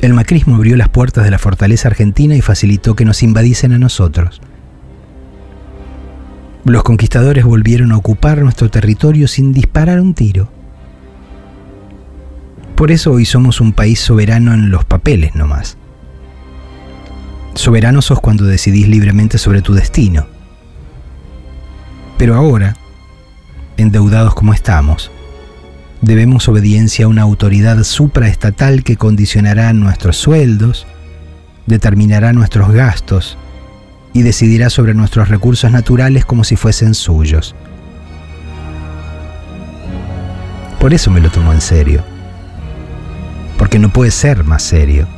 el 0.00 0.14
macrismo 0.14 0.56
abrió 0.56 0.78
las 0.78 0.88
puertas 0.88 1.24
de 1.24 1.30
la 1.30 1.38
fortaleza 1.38 1.88
argentina 1.88 2.36
y 2.36 2.40
facilitó 2.40 2.96
que 2.96 3.04
nos 3.04 3.22
invadiesen 3.22 3.74
a 3.74 3.78
nosotros. 3.78 4.40
Los 6.64 6.84
conquistadores 6.84 7.44
volvieron 7.44 7.92
a 7.92 7.98
ocupar 7.98 8.40
nuestro 8.40 8.70
territorio 8.70 9.28
sin 9.28 9.52
disparar 9.52 10.00
un 10.00 10.14
tiro. 10.14 10.50
Por 12.76 12.92
eso 12.92 13.12
hoy 13.12 13.26
somos 13.26 13.60
un 13.60 13.74
país 13.74 14.00
soberano 14.00 14.54
en 14.54 14.70
los 14.70 14.86
papeles 14.86 15.34
nomás. 15.34 15.76
Soberano 17.56 18.00
sos 18.00 18.20
cuando 18.20 18.46
decidís 18.46 18.88
libremente 18.88 19.36
sobre 19.36 19.60
tu 19.60 19.74
destino. 19.74 20.31
Pero 22.22 22.36
ahora, 22.36 22.76
endeudados 23.76 24.32
como 24.36 24.54
estamos, 24.54 25.10
debemos 26.02 26.48
obediencia 26.48 27.06
a 27.06 27.08
una 27.08 27.22
autoridad 27.22 27.82
supraestatal 27.82 28.84
que 28.84 28.96
condicionará 28.96 29.72
nuestros 29.72 30.18
sueldos, 30.18 30.86
determinará 31.66 32.32
nuestros 32.32 32.70
gastos 32.70 33.36
y 34.12 34.22
decidirá 34.22 34.70
sobre 34.70 34.94
nuestros 34.94 35.30
recursos 35.30 35.72
naturales 35.72 36.24
como 36.24 36.44
si 36.44 36.54
fuesen 36.54 36.94
suyos. 36.94 37.56
Por 40.78 40.94
eso 40.94 41.10
me 41.10 41.18
lo 41.18 41.28
tomo 41.28 41.52
en 41.52 41.60
serio, 41.60 42.04
porque 43.58 43.80
no 43.80 43.92
puede 43.92 44.12
ser 44.12 44.44
más 44.44 44.62
serio. 44.62 45.08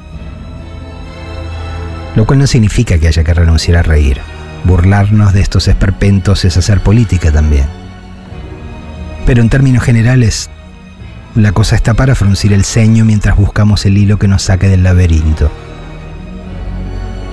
Lo 2.16 2.24
cual 2.24 2.38
no 2.38 2.46
significa 2.46 2.98
que 2.98 3.08
haya 3.08 3.24
que 3.24 3.34
renunciar 3.34 3.76
a 3.76 3.82
reír. 3.82 4.22
Burlarnos 4.64 5.34
de 5.34 5.42
estos 5.42 5.68
esperpentos 5.68 6.44
es 6.46 6.56
hacer 6.56 6.80
política 6.80 7.30
también. 7.30 7.66
Pero 9.26 9.42
en 9.42 9.50
términos 9.50 9.84
generales, 9.84 10.48
la 11.34 11.52
cosa 11.52 11.76
está 11.76 11.94
para 11.94 12.14
fruncir 12.14 12.52
el 12.52 12.64
ceño 12.64 13.04
mientras 13.04 13.36
buscamos 13.36 13.84
el 13.84 13.98
hilo 13.98 14.18
que 14.18 14.28
nos 14.28 14.42
saque 14.42 14.68
del 14.68 14.82
laberinto. 14.82 15.50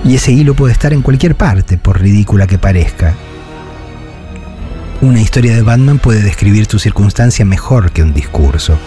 Y 0.04 0.16
ese 0.16 0.32
hilo 0.32 0.54
puede 0.54 0.72
estar 0.72 0.92
en 0.92 1.00
cualquier 1.00 1.36
parte, 1.36 1.78
por 1.78 2.00
ridícula 2.00 2.46
que 2.46 2.58
parezca. 2.58 3.14
Una 5.00 5.20
historia 5.20 5.54
de 5.54 5.62
Batman 5.62 5.98
puede 5.98 6.22
describir 6.22 6.66
tu 6.66 6.78
circunstancia 6.78 7.44
mejor 7.44 7.92
que 7.92 8.02
un 8.02 8.12
discurso. 8.12 8.78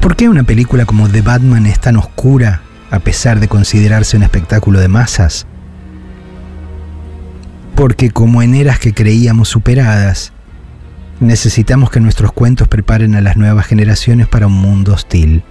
¿Por 0.00 0.16
qué 0.16 0.28
una 0.28 0.42
película 0.42 0.84
como 0.84 1.08
The 1.08 1.22
Batman 1.22 1.66
es 1.66 1.78
tan 1.78 1.96
oscura 1.96 2.62
a 2.90 2.98
pesar 2.98 3.40
de 3.40 3.48
considerarse 3.48 4.16
un 4.16 4.22
espectáculo 4.22 4.80
de 4.80 4.88
masas? 4.88 5.46
Porque 7.74 8.10
como 8.10 8.42
en 8.42 8.54
eras 8.54 8.78
que 8.78 8.92
creíamos 8.92 9.48
superadas, 9.48 10.32
Necesitamos 11.20 11.90
que 11.90 12.00
nuestros 12.00 12.32
cuentos 12.32 12.66
preparen 12.66 13.14
a 13.14 13.20
las 13.20 13.36
nuevas 13.36 13.66
generaciones 13.66 14.26
para 14.26 14.46
un 14.46 14.54
mundo 14.54 14.94
hostil. 14.94 15.42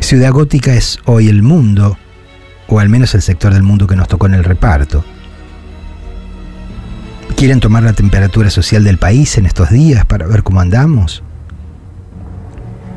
Ciudad 0.00 0.32
Gótica 0.32 0.74
es 0.74 0.98
hoy 1.04 1.28
el 1.28 1.44
mundo, 1.44 1.96
o 2.66 2.80
al 2.80 2.88
menos 2.88 3.14
el 3.14 3.22
sector 3.22 3.54
del 3.54 3.62
mundo 3.62 3.86
que 3.86 3.94
nos 3.94 4.08
tocó 4.08 4.26
en 4.26 4.34
el 4.34 4.42
reparto. 4.42 5.04
¿Quieren 7.36 7.60
tomar 7.60 7.84
la 7.84 7.92
temperatura 7.92 8.50
social 8.50 8.82
del 8.82 8.98
país 8.98 9.38
en 9.38 9.46
estos 9.46 9.70
días 9.70 10.04
para 10.04 10.26
ver 10.26 10.42
cómo 10.42 10.60
andamos? 10.60 11.22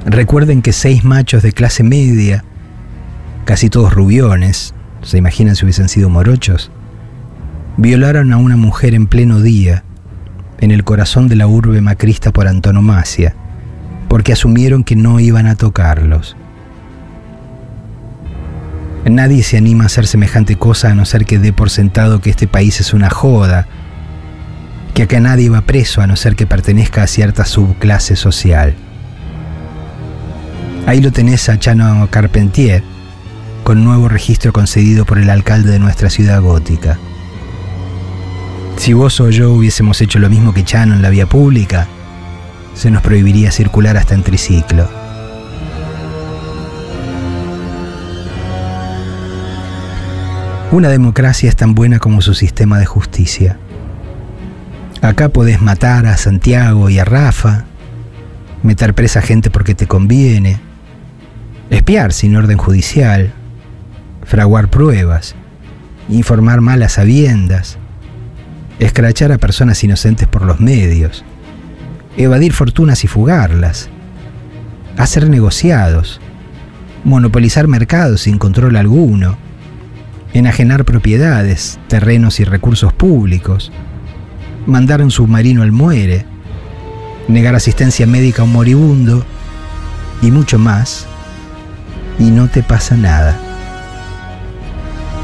Recuerden 0.05 0.61
que 0.61 0.73
seis 0.73 1.03
machos 1.03 1.43
de 1.43 1.51
clase 1.51 1.83
media, 1.83 2.43
casi 3.45 3.69
todos 3.69 3.93
rubiones, 3.93 4.73
se 5.03 5.17
imaginan 5.17 5.55
si 5.55 5.65
hubiesen 5.65 5.89
sido 5.89 6.09
morochos, 6.09 6.71
violaron 7.77 8.33
a 8.33 8.37
una 8.37 8.57
mujer 8.57 8.93
en 8.93 9.07
pleno 9.07 9.39
día 9.41 9.83
en 10.59 10.71
el 10.71 10.83
corazón 10.83 11.27
de 11.27 11.35
la 11.35 11.47
urbe 11.47 11.81
macrista 11.81 12.31
por 12.31 12.47
antonomasia, 12.47 13.35
porque 14.07 14.33
asumieron 14.33 14.83
que 14.83 14.95
no 14.95 15.19
iban 15.19 15.47
a 15.47 15.55
tocarlos. 15.55 16.35
Nadie 19.05 19.41
se 19.43 19.57
anima 19.57 19.83
a 19.83 19.87
hacer 19.87 20.05
semejante 20.05 20.55
cosa 20.55 20.91
a 20.91 20.95
no 20.95 21.05
ser 21.05 21.25
que 21.25 21.39
dé 21.39 21.53
por 21.53 21.69
sentado 21.71 22.21
que 22.21 22.29
este 22.29 22.47
país 22.47 22.79
es 22.79 22.93
una 22.93 23.09
joda, 23.09 23.67
que 24.93 25.03
acá 25.03 25.19
nadie 25.19 25.49
va 25.49 25.61
preso 25.61 26.01
a 26.01 26.07
no 26.07 26.15
ser 26.15 26.35
que 26.35 26.45
pertenezca 26.45 27.03
a 27.03 27.07
cierta 27.07 27.45
subclase 27.45 28.15
social. 28.15 28.75
Ahí 30.87 30.99
lo 30.99 31.11
tenés 31.11 31.47
a 31.47 31.59
Chano 31.59 32.07
Carpentier, 32.09 32.83
con 33.63 33.83
nuevo 33.83 34.09
registro 34.09 34.51
concedido 34.51 35.05
por 35.05 35.19
el 35.19 35.29
alcalde 35.29 35.71
de 35.71 35.79
nuestra 35.79 36.09
ciudad 36.09 36.41
gótica. 36.41 36.97
Si 38.77 38.93
vos 38.93 39.19
o 39.21 39.29
yo 39.29 39.51
hubiésemos 39.53 40.01
hecho 40.01 40.17
lo 40.19 40.29
mismo 40.29 40.53
que 40.53 40.63
Chano 40.63 40.95
en 40.95 41.01
la 41.01 41.09
vía 41.09 41.27
pública, 41.27 41.87
se 42.73 42.89
nos 42.89 43.03
prohibiría 43.03 43.51
circular 43.51 43.95
hasta 43.95 44.15
en 44.15 44.23
triciclo. 44.23 44.89
Una 50.71 50.89
democracia 50.89 51.47
es 51.47 51.55
tan 51.55 51.75
buena 51.75 51.99
como 51.99 52.21
su 52.21 52.33
sistema 52.33 52.79
de 52.79 52.85
justicia. 52.85 53.57
Acá 55.01 55.29
podés 55.29 55.61
matar 55.61 56.05
a 56.05 56.17
Santiago 56.17 56.89
y 56.89 56.97
a 56.97 57.05
Rafa, 57.05 57.65
meter 58.63 58.93
presa 58.93 59.19
a 59.19 59.21
gente 59.21 59.49
porque 59.51 59.75
te 59.75 59.85
conviene, 59.85 60.70
espiar 61.71 62.11
sin 62.11 62.35
orden 62.35 62.57
judicial, 62.57 63.31
fraguar 64.23 64.69
pruebas, 64.69 65.35
informar 66.09 66.61
malas 66.61 66.93
sabiendas, 66.93 67.77
escrachar 68.79 69.31
a 69.31 69.37
personas 69.37 69.81
inocentes 69.83 70.27
por 70.27 70.43
los 70.43 70.59
medios, 70.59 71.23
evadir 72.17 72.51
fortunas 72.51 73.03
y 73.05 73.07
fugarlas, 73.07 73.89
hacer 74.97 75.29
negociados, 75.29 76.19
monopolizar 77.05 77.67
mercados 77.67 78.21
sin 78.21 78.37
control 78.37 78.75
alguno, 78.75 79.37
enajenar 80.33 80.83
propiedades, 80.83 81.79
terrenos 81.87 82.41
y 82.41 82.43
recursos 82.43 82.91
públicos, 82.91 83.71
mandar 84.65 85.01
un 85.01 85.09
submarino 85.09 85.63
al 85.63 85.71
muere, 85.71 86.25
negar 87.29 87.55
asistencia 87.55 88.05
médica 88.05 88.41
a 88.41 88.45
un 88.45 88.51
moribundo 88.51 89.25
y 90.21 90.31
mucho 90.31 90.59
más, 90.59 91.07
y 92.19 92.31
no 92.31 92.47
te 92.47 92.63
pasa 92.63 92.95
nada. 92.95 93.37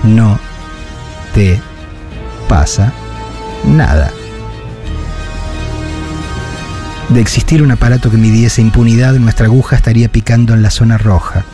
No 0.03 0.39
te 1.33 1.59
pasa 2.47 2.93
nada. 3.65 4.11
De 7.09 7.21
existir 7.21 7.63
un 7.63 7.71
aparato 7.71 8.11
que 8.11 8.17
midiese 8.17 8.61
impunidad, 8.61 9.13
nuestra 9.13 9.45
aguja 9.45 9.77
estaría 9.77 10.09
picando 10.09 10.53
en 10.53 10.61
la 10.61 10.71
zona 10.71 10.97
roja, 10.97 11.45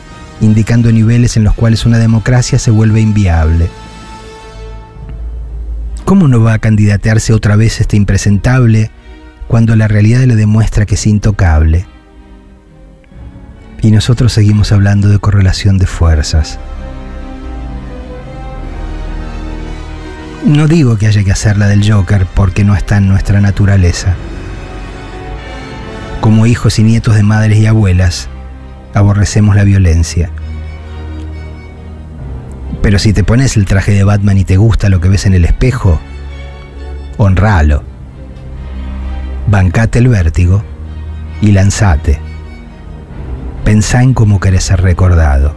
indicando 0.41 0.91
niveles 0.91 1.37
en 1.37 1.43
los 1.43 1.53
cuales 1.53 1.85
una 1.85 1.99
democracia 1.99 2.57
se 2.57 2.71
vuelve 2.71 3.01
inviable. 3.01 3.69
¿Cómo 6.05 6.27
no 6.27 6.41
va 6.41 6.53
a 6.53 6.59
candidatearse 6.59 7.33
otra 7.33 7.55
vez 7.55 7.79
este 7.81 7.97
impresentable 7.97 8.91
cuando 9.47 9.75
la 9.75 9.87
realidad 9.87 10.23
le 10.23 10.35
demuestra 10.35 10.85
que 10.85 10.95
es 10.95 11.05
intocable? 11.05 11.85
Y 13.83 13.91
nosotros 13.91 14.31
seguimos 14.31 14.71
hablando 14.71 15.09
de 15.09 15.19
correlación 15.19 15.77
de 15.77 15.87
fuerzas. 15.87 16.57
No 20.45 20.67
digo 20.67 20.97
que 20.97 21.07
haya 21.07 21.25
que 21.25 21.33
hacer 21.33 21.57
la 21.57 21.67
del 21.67 21.89
Joker 21.89 22.25
porque 22.33 22.63
no 22.63 22.75
está 22.75 22.95
en 22.95 23.09
nuestra 23.09 23.41
naturaleza. 23.41 24.15
Como 26.21 26.45
hijos 26.45 26.79
y 26.79 26.83
nietos 26.83 27.15
de 27.15 27.23
madres 27.23 27.59
y 27.59 27.65
abuelas, 27.65 28.29
aborrecemos 28.93 29.53
la 29.53 29.65
violencia. 29.65 30.29
Pero 32.81 32.99
si 32.99 33.11
te 33.11 33.25
pones 33.25 33.57
el 33.57 33.65
traje 33.65 33.91
de 33.91 34.05
Batman 34.05 34.37
y 34.37 34.45
te 34.45 34.55
gusta 34.55 34.87
lo 34.87 35.01
que 35.01 35.09
ves 35.09 35.25
en 35.25 35.33
el 35.33 35.43
espejo, 35.43 35.99
honralo. 37.17 37.83
Bancate 39.47 39.99
el 39.99 40.07
vértigo 40.07 40.63
y 41.41 41.51
lanzate. 41.51 42.32
Pensá 43.63 44.03
en 44.03 44.13
cómo 44.13 44.39
querés 44.41 44.65
ser 44.65 44.81
recordado. 44.81 45.55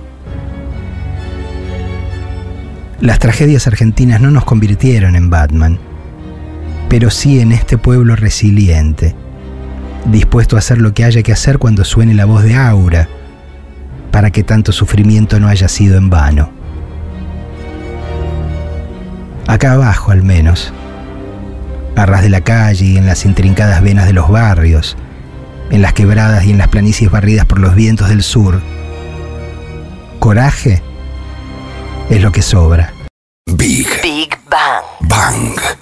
Las 3.00 3.18
tragedias 3.18 3.66
argentinas 3.66 4.20
no 4.20 4.30
nos 4.30 4.44
convirtieron 4.44 5.16
en 5.16 5.28
Batman, 5.28 5.78
pero 6.88 7.10
sí 7.10 7.40
en 7.40 7.52
este 7.52 7.78
pueblo 7.78 8.14
resiliente, 8.14 9.14
dispuesto 10.06 10.56
a 10.56 10.60
hacer 10.60 10.78
lo 10.78 10.94
que 10.94 11.04
haya 11.04 11.22
que 11.22 11.32
hacer 11.32 11.58
cuando 11.58 11.84
suene 11.84 12.14
la 12.14 12.24
voz 12.24 12.44
de 12.44 12.54
Aura, 12.54 13.08
para 14.12 14.30
que 14.30 14.44
tanto 14.44 14.72
sufrimiento 14.72 15.40
no 15.40 15.48
haya 15.48 15.68
sido 15.68 15.98
en 15.98 16.08
vano. 16.08 16.50
Acá 19.46 19.72
abajo 19.72 20.12
al 20.12 20.22
menos, 20.22 20.72
a 21.96 22.06
ras 22.06 22.22
de 22.22 22.30
la 22.30 22.40
calle 22.40 22.84
y 22.86 22.96
en 22.96 23.06
las 23.06 23.24
intrincadas 23.26 23.82
venas 23.82 24.06
de 24.06 24.12
los 24.12 24.30
barrios, 24.30 24.96
en 25.70 25.82
las 25.82 25.92
quebradas 25.92 26.44
y 26.44 26.50
en 26.50 26.58
las 26.58 26.68
planicies 26.68 27.10
barridas 27.10 27.46
por 27.46 27.58
los 27.58 27.74
vientos 27.74 28.08
del 28.08 28.22
sur, 28.22 28.60
coraje 30.18 30.82
es 32.10 32.22
lo 32.22 32.32
que 32.32 32.42
sobra. 32.42 32.92
Big. 33.46 33.88
Big 34.02 34.36
Bang. 34.50 34.84
Bang. 35.00 35.76